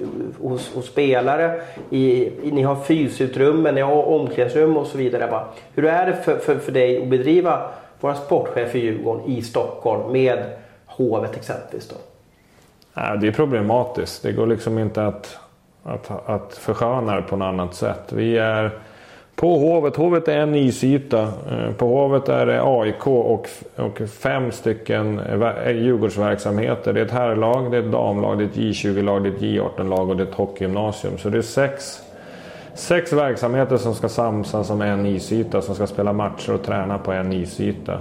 [0.43, 1.61] hos, hos spelare?
[1.91, 5.29] I, i, ni har fysutrymmen, ni har omklädningsrum och så vidare.
[5.31, 5.45] Bara.
[5.75, 7.63] Hur är det för, för, för dig att bedriva
[8.01, 10.39] vara sportchef i Djurgården i Stockholm med
[10.87, 11.89] Hovet exempelvis?
[11.89, 11.97] Då?
[12.95, 14.23] Nej, det är problematiskt.
[14.23, 15.39] Det går liksom inte att,
[15.83, 18.13] att, att försköna det på något annat sätt.
[18.13, 18.71] Vi är
[19.37, 19.97] på Hovet.
[19.97, 21.23] Hovet är en isyta.
[21.23, 26.93] Eh, på Hovet är det AIK och, och fem stycken eh, Djurgårdsverksamheter.
[26.93, 29.41] Det är ett herrlag, det är ett damlag, det är ett J20-lag, det är ett
[29.41, 31.19] J18-lag och det är ett hockeygymnasium.
[31.19, 32.03] Så det är sex,
[32.75, 35.63] sex verksamheter som ska samsas om en isyta.
[35.63, 37.99] Som ska spela matcher och träna på en isyta.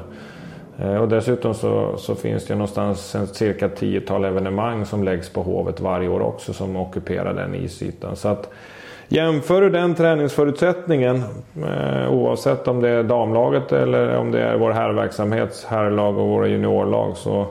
[0.82, 5.44] Eh, och dessutom så, så, finns det någonstans en cirka tiotal evenemang som läggs på
[5.44, 8.16] Hovet varje år också som ockuperar den isytan.
[8.16, 8.50] Så att
[9.08, 11.24] jämför du den träningsförutsättningen
[11.56, 16.48] eh, oavsett om det är damlaget eller om det är vår herrverksamhets herrlag och våra
[16.48, 17.46] juniorlag så,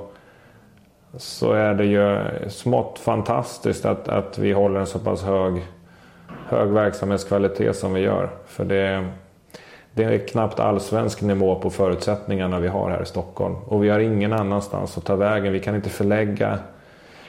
[1.16, 2.18] så är det ju
[2.48, 5.62] smått fantastiskt att, att vi håller en så pass hög,
[6.46, 8.30] hög verksamhetskvalitet som vi gör.
[8.46, 9.04] För det
[9.94, 13.54] det är knappt allsvensk nivå på förutsättningarna vi har här i Stockholm.
[13.66, 15.52] Och vi har ingen annanstans att ta vägen.
[15.52, 16.58] Vi kan inte förlägga,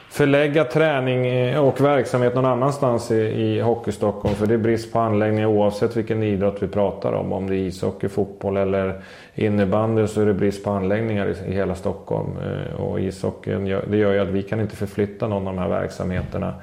[0.10, 4.36] förlägga träning eh, och verksamhet någon annanstans i, i Hockey-Stockholm.
[4.36, 7.34] För det är brist på anläggningar oavsett vilken idrott vi pratar om.
[7.34, 9.02] Om det är ishockey, fotboll eller
[9.36, 12.30] innebandy så är det brist på anläggningar i, i hela Stockholm.
[12.38, 15.70] Eh, och ishockeyn det gör ju att vi kan inte förflytta någon av de här
[15.70, 16.54] verksamheterna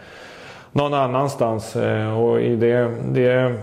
[0.73, 1.77] någon annanstans.
[1.77, 3.55] Eh, och i det, det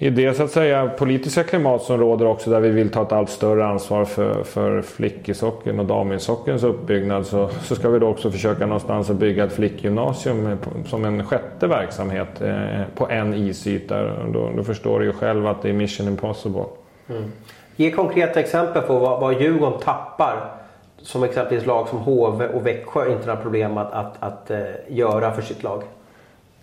[0.00, 3.12] i det så att säga politiska klimat som råder också där vi vill ta ett
[3.12, 8.30] allt större ansvar för, för flickishockeyn och damishockeyn's uppbyggnad så, så ska vi då också
[8.30, 14.02] försöka någonstans att bygga ett flickgymnasium som en sjätte verksamhet eh, på en isyta.
[14.32, 16.64] Då, då förstår du ju själv att det är mission impossible.
[17.08, 17.32] Mm.
[17.76, 20.50] Ge konkreta exempel på vad, vad Djurgården tappar
[21.02, 25.32] som exempelvis lag som HV och Växjö inte har problem att, att, att, att göra
[25.32, 25.82] för sitt lag.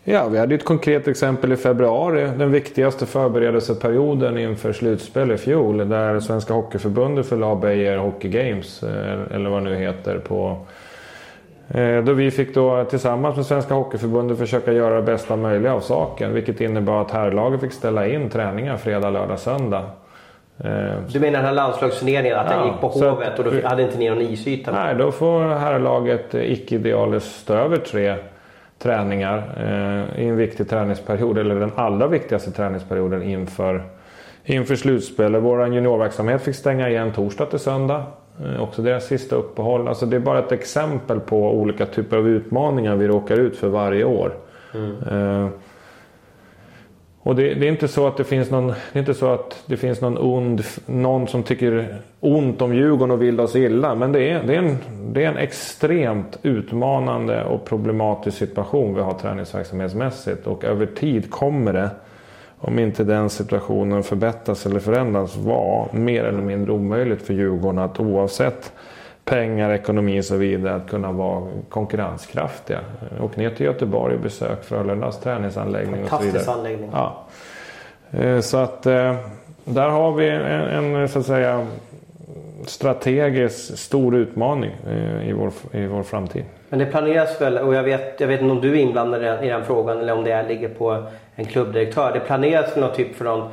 [0.07, 2.29] Ja, vi hade ett konkret exempel i februari.
[2.37, 5.89] Den viktigaste förberedelseperioden inför slutspel i fjol.
[5.89, 10.57] Där Svenska Hockeyförbundet förlade Beijer Hockey Games, eh, eller vad det nu heter, på
[11.69, 15.79] eh, då vi fick då tillsammans med Svenska Hockeyförbundet försöka göra det bästa möjliga av
[15.79, 16.33] saken.
[16.33, 19.83] Vilket innebar att herrlaget fick ställa in träningar fredag, lördag, söndag.
[20.57, 20.69] Eh,
[21.07, 23.97] du menar den här landslagsturneringen, att ja, den gick på Hovet och då hade inte
[23.97, 24.71] ni någon isyta?
[24.71, 28.15] Nej, då får herrlaget icke idealiskt stå över tre
[28.79, 33.83] träningar eh, i en viktig träningsperiod, eller den allra viktigaste träningsperioden inför,
[34.43, 35.43] inför slutspelet.
[35.43, 38.03] Vår juniorverksamhet fick stänga igen torsdag till söndag.
[38.43, 39.87] Eh, också deras sista uppehåll.
[39.87, 43.67] Alltså det är bara ett exempel på olika typer av utmaningar vi råkar ut för
[43.67, 44.33] varje år.
[44.73, 44.91] Mm.
[44.91, 45.49] Eh,
[47.25, 49.63] och det, det, är inte så att det finns någon, det är inte så att
[49.65, 53.95] det finns någon ond, någon som tycker ont om Djurgården och vill oss illa.
[53.95, 54.77] Men det är, det är, en,
[55.13, 60.47] det är en extremt utmanande och problematisk situation vi har träningsverksamhetsmässigt.
[60.47, 61.89] Och över tid kommer det,
[62.57, 67.99] om inte den situationen förbättras eller förändras, vara mer eller mindre omöjligt för Djurgården att
[67.99, 68.71] oavsett
[69.25, 72.79] pengar, ekonomi och så vidare att kunna vara konkurrenskraftiga.
[73.21, 76.43] Åk ner till Göteborg och besök Frölundas träningsanläggning och så vidare.
[76.43, 76.89] Fantastisk anläggning.
[76.93, 77.25] Ja.
[78.11, 79.15] Eh, så att eh,
[79.63, 81.67] där har vi en, en så att säga
[82.65, 86.43] strategisk stor utmaning eh, i vår, i vår framtid.
[86.69, 89.47] Men det planeras väl, och jag vet, jag vet inte om du är inblandad i
[89.47, 91.03] den frågan eller om det ligger på
[91.35, 92.11] en klubbdirektör.
[92.13, 93.49] Det planeras någon typ för någon,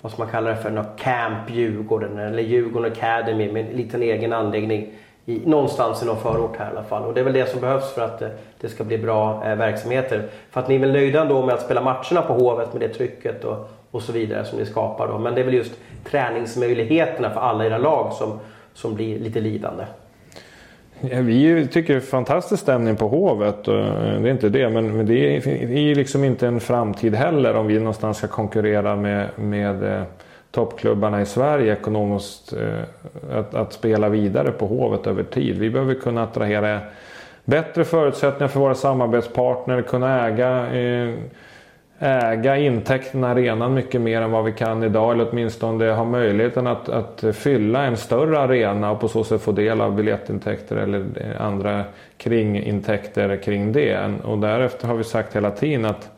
[0.00, 4.02] vad ska man kalla det för, någon Camp Djurgården eller Djurgården Academy med en liten
[4.02, 4.88] egen anläggning
[5.26, 7.04] i, någonstans i någon förort här i alla fall.
[7.04, 8.28] Och det är väl det som behövs för att eh,
[8.60, 10.28] det ska bli bra eh, verksamheter.
[10.50, 12.88] För att ni är väl nöjda ändå med att spela matcherna på Hovet med det
[12.88, 15.18] trycket och, och så vidare som ni skapar då.
[15.18, 15.72] Men det är väl just
[16.04, 18.38] träningsmöjligheterna för alla era lag som,
[18.74, 19.84] som blir lite lidande.
[21.10, 23.68] Ja, vi tycker det är fantastisk stämning på Hovet.
[23.68, 24.68] Eh, det är inte det.
[24.68, 29.28] Men det är ju liksom inte en framtid heller om vi någonstans ska konkurrera med,
[29.36, 30.02] med eh,
[30.52, 35.58] toppklubbarna i Sverige ekonomiskt eh, att, att, spela vidare på Hovet över tid.
[35.58, 36.80] Vi behöver kunna attrahera
[37.44, 41.14] bättre förutsättningar för våra samarbetspartner, kunna äga, eh,
[41.98, 45.12] äga intäkterna i arenan mycket mer än vad vi kan idag.
[45.12, 49.52] Eller åtminstone ha möjligheten att, att fylla en större arena och på så sätt få
[49.52, 51.84] del av biljettintäkter eller eh, andra
[52.16, 54.10] kringintäkter kring det.
[54.24, 56.10] Och därefter har vi sagt hela tiden att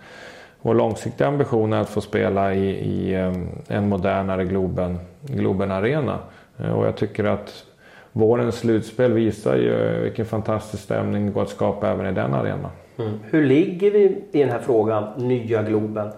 [0.65, 6.19] vår långsiktiga ambition är att få spela i, i ehm, en modernare Globen, Globen Arena.
[6.59, 7.65] Eh, och jag tycker att
[8.13, 12.71] vårens slutspel visar ju vilken fantastisk stämning det går att skapa även i den arenan.
[12.99, 13.13] Mm.
[13.31, 16.11] Hur ligger vi i den här frågan, nya Globen?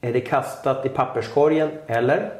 [0.00, 2.30] Är det kastat i papperskorgen eller?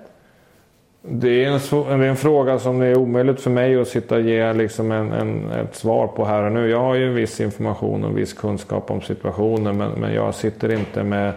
[1.02, 4.14] Det är, en, det är en fråga som det är omöjligt för mig att sitta
[4.14, 6.70] och ge liksom en, en, ett svar på här och nu.
[6.70, 10.72] Jag har ju en viss information och viss kunskap om situationen men, men jag sitter
[10.72, 11.32] inte med,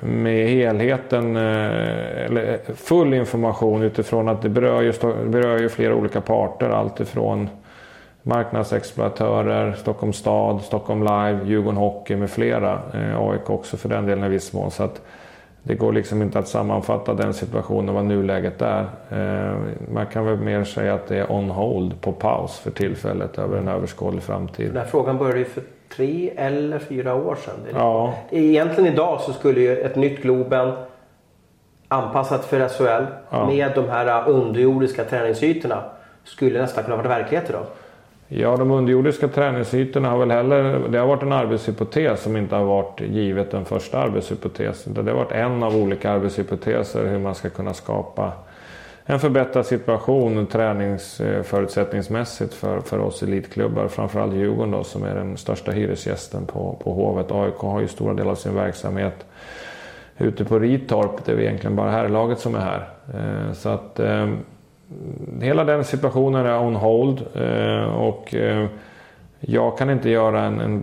[0.00, 4.92] med helheten, eh, eller eh, full information utifrån att det berör ju,
[5.26, 6.70] berör ju flera olika parter.
[6.70, 7.48] Alltifrån
[8.22, 12.80] marknadsexploatörer, Stockholms stad, Stockholm Live, Djurgården Hockey med flera.
[12.94, 14.70] Eh, AIK också för den delen i viss mån.
[14.70, 15.00] Så att
[15.68, 18.86] det går liksom inte att sammanfatta den situationen vad nuläget är.
[19.10, 19.56] Eh,
[19.92, 23.58] man kan väl mer säga att det är on hold, på paus för tillfället över
[23.58, 24.66] en överskådlig framtid.
[24.66, 25.62] Den här frågan började ju för
[25.96, 27.54] tre eller fyra år sedan.
[27.74, 28.14] Ja.
[28.30, 30.72] Egentligen idag så skulle ju ett nytt Globen
[31.88, 33.46] anpassat för SHL Ja.
[33.46, 35.82] med de här underjordiska träningsytorna
[36.24, 37.64] skulle nästan kunna vara verklighet idag.
[38.30, 40.88] Ja, de underjordiska träningsytorna har väl heller...
[40.88, 44.94] Det har varit en arbetshypotes som inte har varit givet den första arbetshypotesen.
[44.94, 48.32] Det har varit en av olika arbetshypoteser hur man ska kunna skapa
[49.04, 53.88] en förbättrad situation träningsförutsättningsmässigt för, för oss elitklubbar.
[53.88, 57.32] Framförallt Djurgården då, som är den största hyresgästen på, på Hovet.
[57.32, 59.26] AIK har ju stora delar av sin verksamhet
[60.18, 61.24] ute på Ritorp.
[61.24, 62.88] Det är egentligen bara herrlaget som är här.
[63.14, 64.28] Eh, så att eh,
[65.40, 67.22] hela den situationen är on hold.
[67.34, 68.66] eh, Och eh,
[69.40, 70.82] jag kan inte göra en, en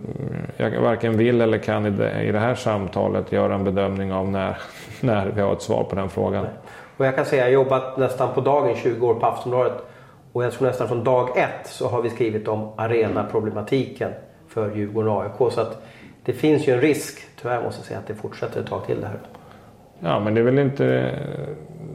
[0.57, 4.29] jag varken vill eller kan i det, i det här samtalet göra en bedömning av
[4.29, 4.57] när,
[5.01, 6.45] när vi har ett svar på den frågan.
[6.97, 9.73] Och jag kan säga att jag har jobbat nästan på dagen 20 år på Aftonbladet.
[10.31, 14.11] Och jag tror nästan från dag ett så har vi skrivit om arenaproblematiken
[14.47, 15.53] för Djurgården och AIK.
[15.53, 15.81] Så att
[16.25, 19.01] det finns ju en risk, tyvärr måste jag säga, att det fortsätter ett tag till
[19.01, 19.19] det här.
[19.99, 21.11] Ja, men det är väl inte...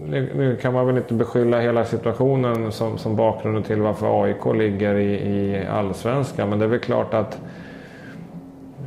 [0.06, 4.55] Nu nu kan man väl inte beskylla hela situationen som, som bakgrunden till varför AIK
[4.55, 6.48] ligger i, i allsvenskan.
[6.48, 7.39] Men det är väl klart att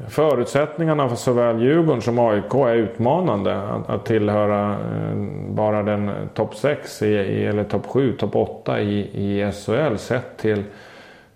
[0.07, 3.56] förutsättningarna för såväl Djurgården som AIK är utmanande.
[3.56, 5.15] Att, att tillhöra eh,
[5.49, 10.38] bara den topp 6 i, i, eller topp 7, topp 8 i, i SHL sett
[10.38, 10.64] till,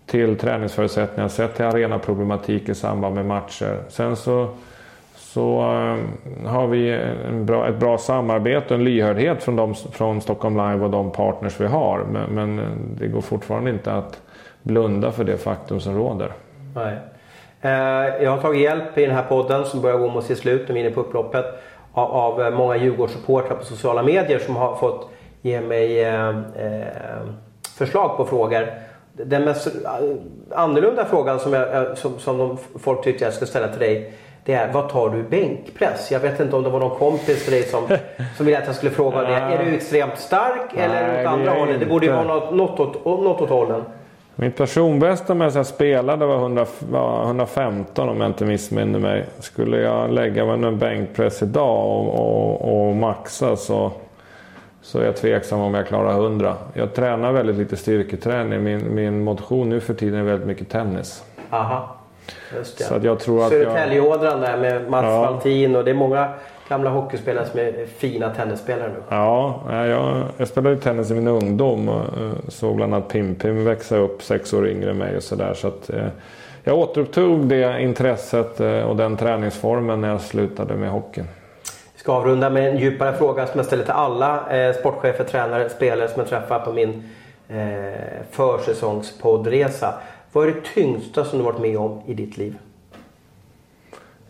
[0.06, 3.78] till träningsförutsättningar, sett till arenaproblematik i samband med matcher.
[3.90, 4.48] Sen så
[5.38, 6.92] så eh, har vi
[7.28, 11.12] en bra, ett bra samarbete och en lyhördhet från, de, från Stockholm Live och de
[11.12, 12.06] partners vi har.
[12.12, 12.66] Men, men eh,
[13.00, 14.22] det går fortfarande inte att
[14.62, 16.32] blunda för det faktum som råder.
[16.76, 16.98] Nej.
[17.62, 20.70] Eh, jag har tagit hjälp i den här podden som börjar gå mot sitt slut,
[20.70, 21.46] och är inne på upploppet.
[21.94, 25.10] Av, av många Djurgårdssupportrar på sociala medier som har fått
[25.42, 26.36] ge mig eh,
[27.78, 28.74] förslag på frågor.
[29.14, 29.68] Den mest
[30.52, 34.14] annorlunda frågan som, jag, som, som de, folk tyckte jag skulle ställa till dig.
[34.48, 36.12] Det är, vad tar du i bänkpress?
[36.12, 37.88] Jag vet inte om det var någon kompis till dig som,
[38.38, 39.28] som ville att jag skulle fråga det.
[39.36, 41.80] Är du extremt stark eller Nej, åt det är andra hållet?
[41.80, 42.24] Det borde ju inte.
[42.26, 43.84] vara något, något, åt, något åt hållen.
[44.36, 49.26] Mitt personbästa med jag spelade var 100, var 115 om jag inte missminner mig.
[49.40, 53.92] Skulle jag lägga mig en bänkpress idag och, och, och maxa så,
[54.82, 56.56] så är jag tveksam om jag klarar 100.
[56.74, 58.64] Jag tränar väldigt lite styrketräning.
[58.64, 61.24] Min, min motion nu för tiden är väldigt mycket tennis.
[61.50, 61.97] Aha.
[62.56, 62.84] Just det.
[62.84, 63.62] Så att jag tror att jag...
[63.62, 65.32] Södertäljeådran där med Mats Ja.
[65.32, 66.30] Valtin och det är många
[66.70, 69.00] gamla hockeyspelare som är fina tennisspelare nu.
[69.10, 73.64] Ja, jag, jag spelade ju tennis i min ungdom och eh, såg bland annat Pim-Pim
[73.64, 75.54] växa upp sex år yngre än mig och sådär.
[75.54, 76.08] Så att, eh,
[76.64, 81.22] jag återupptog det intresset eh, och den träningsformen när jag slutade med hockey.
[81.94, 85.70] Vi ska avrunda med en djupare fråga som jag ställer till alla eh, sportchefer, tränare,
[85.70, 87.10] spelare som jag träffar på min
[87.50, 89.94] eh, försäsongspoddresa.
[90.38, 92.58] Vad är det tyngsta som du varit med om i ditt liv?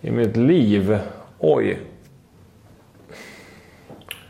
[0.02, 1.00] I mitt liv?
[1.40, 1.78] Oj.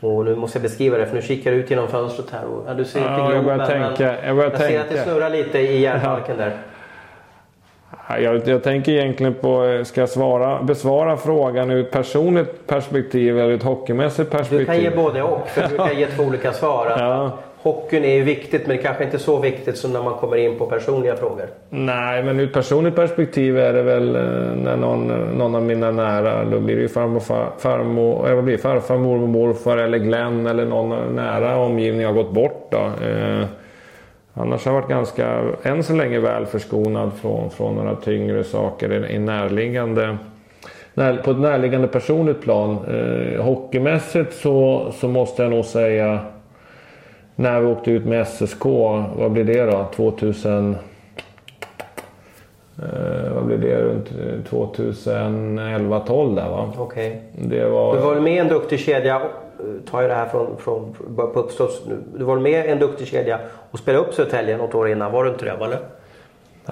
[0.00, 2.44] Och nu måste jag beskriva det för nu kikar du ut genom fönstret här.
[2.44, 4.94] Och, ja, du ser Ja, inte jag börjar tänka, jag börjar jag ser att det
[4.94, 5.10] tänka.
[5.10, 6.56] snurrar lite i järnbalken där.
[8.08, 13.38] Jag, jag tänker egentligen på, eh, ska jag svara, besvara frågan ur ett personligt perspektiv
[13.38, 14.58] eller ett hockeymässigt perspektiv?
[14.58, 15.48] Du kan ge både och.
[15.48, 16.86] För du kan ge två olika svar.
[16.98, 17.38] Ja.
[17.62, 20.36] Hockeyn är ju viktigt men det kanske inte är så viktigt som när man kommer
[20.36, 21.46] in på personliga frågor.
[21.70, 24.22] Nej, men ur ett personligt perspektiv är det väl eh,
[24.56, 27.20] när någon, eh, någon av mina nära, då blir det ju farmor,
[27.58, 32.12] farmor, eh, vad blir det, farfar, mormor, morfar eller Glenn eller någon nära omgivning har
[32.12, 32.68] gått bort.
[32.70, 33.06] Då.
[33.06, 33.44] Eh,
[34.34, 38.92] annars har jag varit ganska, än så länge, väl förskonad från, från några tyngre saker
[38.92, 40.18] i, i närliggande
[40.94, 42.78] när, på ett närliggande personligt plan.
[42.88, 46.20] Eh, hockeymässigt så, så måste jag nog säga
[47.38, 48.64] när vi åkte ut med SSK,
[49.16, 49.86] vad blir det då?
[49.96, 50.76] 2000...
[52.82, 53.82] Eh, vad blir det?
[53.82, 54.10] Runt
[54.50, 56.72] 2011-12 där va?
[56.78, 57.22] Okej.
[57.32, 57.96] Det var...
[57.96, 61.40] Du var med i en duktig kedja, eh, tar ju det här från, från på
[61.40, 61.98] uppstuds nu.
[62.18, 63.38] Du var med i en duktig kedja
[63.70, 65.64] och spelade upp Södertälje något år innan, var du inte det?
[65.64, 65.78] Eller?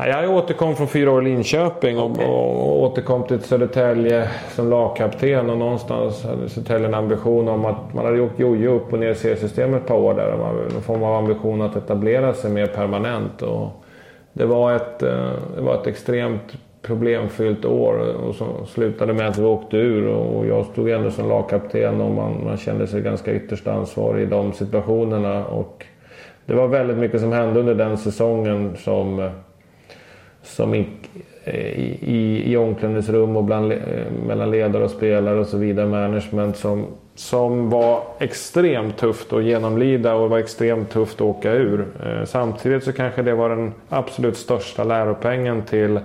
[0.05, 2.27] Jag återkom från fyra år i Linköping och, Okej.
[2.27, 5.51] och återkom till Södertälje som lagkapten.
[5.51, 9.10] Och någonstans hade Södertälje en ambition om att man hade åkt jojo upp och ner
[9.10, 10.36] i seriesystemet ett par år där.
[10.73, 13.43] Någon form av ambition att etablera sig mer permanent.
[13.43, 13.68] Och
[14.32, 19.39] det, var ett, eh, det var ett extremt problemfyllt år och som slutade med att
[19.39, 20.06] vi åkte ur.
[20.09, 24.27] Och jag stod ändå som lagkapten och man, man kände sig ganska ytterst ansvarig i
[24.27, 25.44] de situationerna.
[25.44, 25.86] Och
[26.47, 29.31] det var väldigt mycket som hände under den säsongen som
[30.47, 30.86] som i,
[32.01, 33.73] i, i omklädningsrum och bland,
[34.27, 40.14] mellan ledare och spelare och så vidare, management som, som var extremt tufft att genomlida
[40.14, 41.86] och var extremt tufft att åka ur.
[42.05, 46.01] Eh, samtidigt så kanske det var den absolut största läropengen till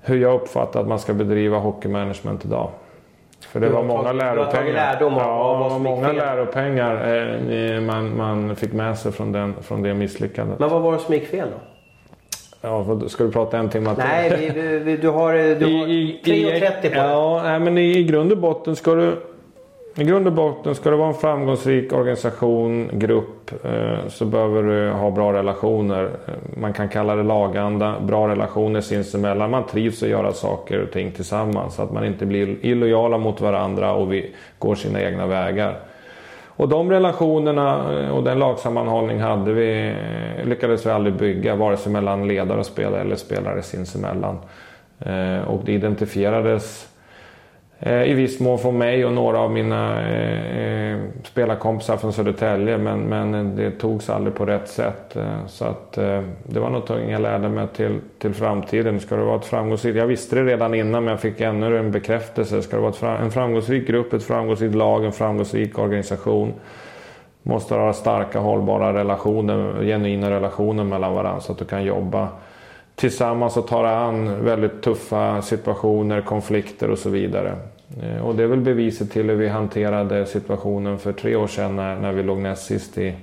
[0.00, 2.70] hur jag uppfattar att man ska bedriva hockeymanagement idag.
[3.40, 4.96] För det var många läropengar.
[5.00, 6.94] Ja, många läropengar
[7.50, 10.58] eh, man, man fick med sig från, den, från det misslyckandet.
[10.58, 11.77] Men vad var det som gick fel då?
[12.60, 14.04] Ja, ska du prata en timme till?
[14.04, 16.92] Nej, vi, vi, du har, du har 3.30 på dig.
[16.94, 19.16] Ja, men i, i grund och botten ska du
[19.98, 24.90] i grund och botten ska det vara en framgångsrik organisation, grupp, eh, så behöver du
[24.90, 26.04] ha bra relationer.
[26.04, 29.50] Eh, man kan kalla det laganda, bra relationer sinsemellan.
[29.50, 31.74] Man trivs att göra saker och ting tillsammans.
[31.74, 35.78] Så att man inte blir illojala mot varandra och vi går sina egna vägar.
[36.58, 39.88] Och de relationerna eh, och den lagsammanhållning hade vi,
[40.38, 44.38] eh, lyckades vi aldrig bygga vare sig mellan ledare och spelare eller spelare sinsemellan.
[44.98, 46.87] Eh, och det identifierades
[47.80, 52.78] Eh, I viss mån från mig och några av mina eh, eh, spelarkompisar från Södertälje
[52.78, 55.16] men, men det togs aldrig på rätt sätt.
[55.16, 59.00] Eh, så att, eh, det var något jag lärde mig till, till framtiden.
[59.00, 59.96] Ska det vara ett framgångsrikt...
[59.96, 62.62] Jag visste det redan innan men jag fick ännu en bekräftelse.
[62.62, 66.52] Ska det vara ett, en framgångsrik grupp, ett framgångsrikt lag, en framgångsrik organisation
[67.42, 72.28] måste ha starka hållbara relationer, genuina relationer mellan varandra så att du kan jobba
[72.98, 77.54] tillsammans och tar an väldigt tuffa situationer, konflikter och så vidare.
[78.02, 81.76] Eh, och det är väl beviset till hur vi hanterade situationen för tre år sedan
[81.76, 83.14] när, när vi låg näst sist i,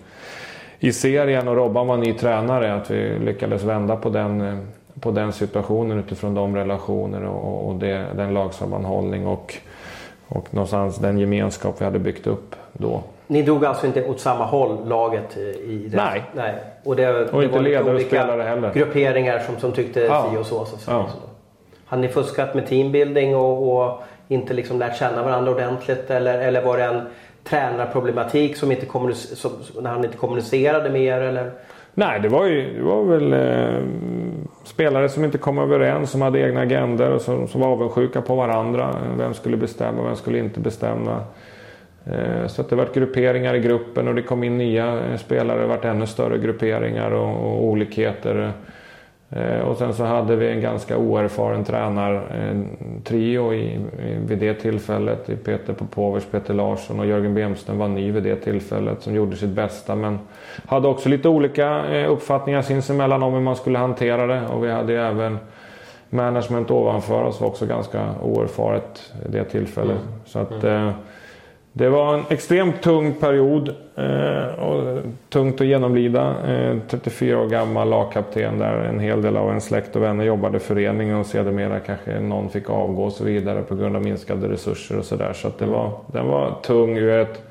[0.80, 2.74] i serien och Robban var ny tränare.
[2.74, 4.58] Att vi lyckades vända på den, eh,
[5.00, 9.56] på den situationen utifrån de relationer och, och det, den lagsammanhållning och,
[10.28, 13.04] och någonstans den gemenskap vi hade byggt upp då.
[13.28, 15.38] Ni drog alltså inte åt samma håll, laget?
[15.38, 15.98] I det.
[15.98, 16.24] Nej.
[16.34, 16.54] Nej.
[16.84, 18.74] Och, det, och det inte ledare och spelare heller.
[18.74, 20.30] grupperingar som, som tyckte ja.
[20.32, 20.66] si och så.
[20.66, 20.92] så, så.
[20.92, 21.06] Ja.
[21.86, 26.12] Hade ni fuskat med teambuilding och, och, inte liksom lärt känna varandra ordentligt?
[26.12, 27.02] Eller, eller var det en
[27.44, 31.22] tränarproblematik som inte som, när han inte kommunicerade med er?
[31.22, 31.52] Eller?
[31.94, 33.84] Nej, det var, ju, det var väl eh,
[34.64, 38.36] spelare som inte kom överens, som hade egna agender och som, som var avundsjuka på
[38.36, 38.96] varandra.
[39.18, 41.24] Vem skulle bestämma, vem skulle inte bestämma?
[42.12, 45.62] Eh, så att det varit grupperingar i gruppen och det kom in nya eh, spelare.
[45.62, 48.52] Det varit ännu större grupperingar och, och olikheter.
[49.30, 53.80] Eh, och sen så hade vi en ganska oerfaren tränartrio i,
[54.28, 55.44] vid det tillfället.
[55.46, 59.50] Peter Popovic, Peter Larsson och Jörgen Bemström var ny vid det tillfället som gjorde sitt
[59.50, 59.96] bästa.
[59.96, 60.20] Men
[60.66, 64.48] hade också lite olika uppfattningar sinsemellan om hur man skulle hantera det.
[64.48, 65.38] Och vi hade ju även
[66.10, 69.98] management ovanför oss var också ganska oerfaret vid det tillfället.
[69.98, 70.20] Mm.
[70.26, 70.94] Så att, mm.
[71.78, 76.36] Det var en extremt tung period eh, och tungt att genomlida.
[76.54, 80.58] Eh, 34 år gammal lagkapten där en hel del av en släkt och vänner jobbade
[80.58, 84.50] i föreningen och sedermera kanske någon fick avgå och så vidare på grund av minskade
[84.50, 85.34] resurser och sådär.
[85.34, 87.44] Så, så det var, den var tung ur ett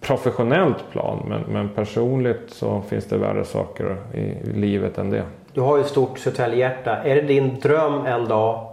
[0.00, 5.22] professionellt plan men, men personligt så finns det värre saker i livet än det.
[5.52, 6.96] Du har ju ett stort Södertäljehjärta.
[6.96, 8.66] Är det din dröm en dag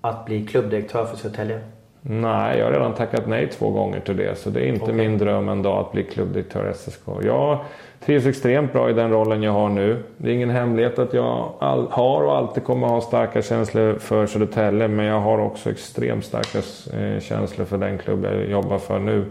[0.00, 1.60] att bli klubbdirektör för Södertälje?
[2.02, 4.38] Nej, jag har redan tackat nej två gånger till det.
[4.38, 4.94] Så det är inte okay.
[4.94, 7.02] min dröm en dag att bli klubbdirektör i SSK.
[7.22, 7.58] Jag
[8.04, 10.02] trivs extremt bra i den rollen jag har nu.
[10.16, 14.26] Det är ingen hemlighet att jag all, har och alltid kommer ha starka känslor för
[14.26, 14.88] Södertälje.
[14.88, 16.58] Men jag har också extremt starka
[16.98, 19.24] eh, känslor för den klubb jag jobbar för nu.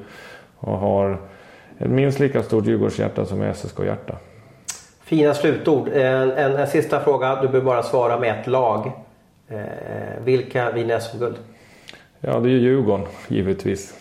[0.60, 1.18] Och har
[1.80, 4.16] ett minst lika stort Djurgårdshjärta som SSK-hjärta.
[5.04, 5.88] Fina slutord.
[5.88, 7.36] En, en, en, sista fråga.
[7.36, 8.91] Du behöver bara svara med ett lag.
[9.48, 9.58] Eh,
[10.24, 11.36] vilka vinner SM-guld?
[12.22, 13.99] Ja, det är ju Djurgården givetvis.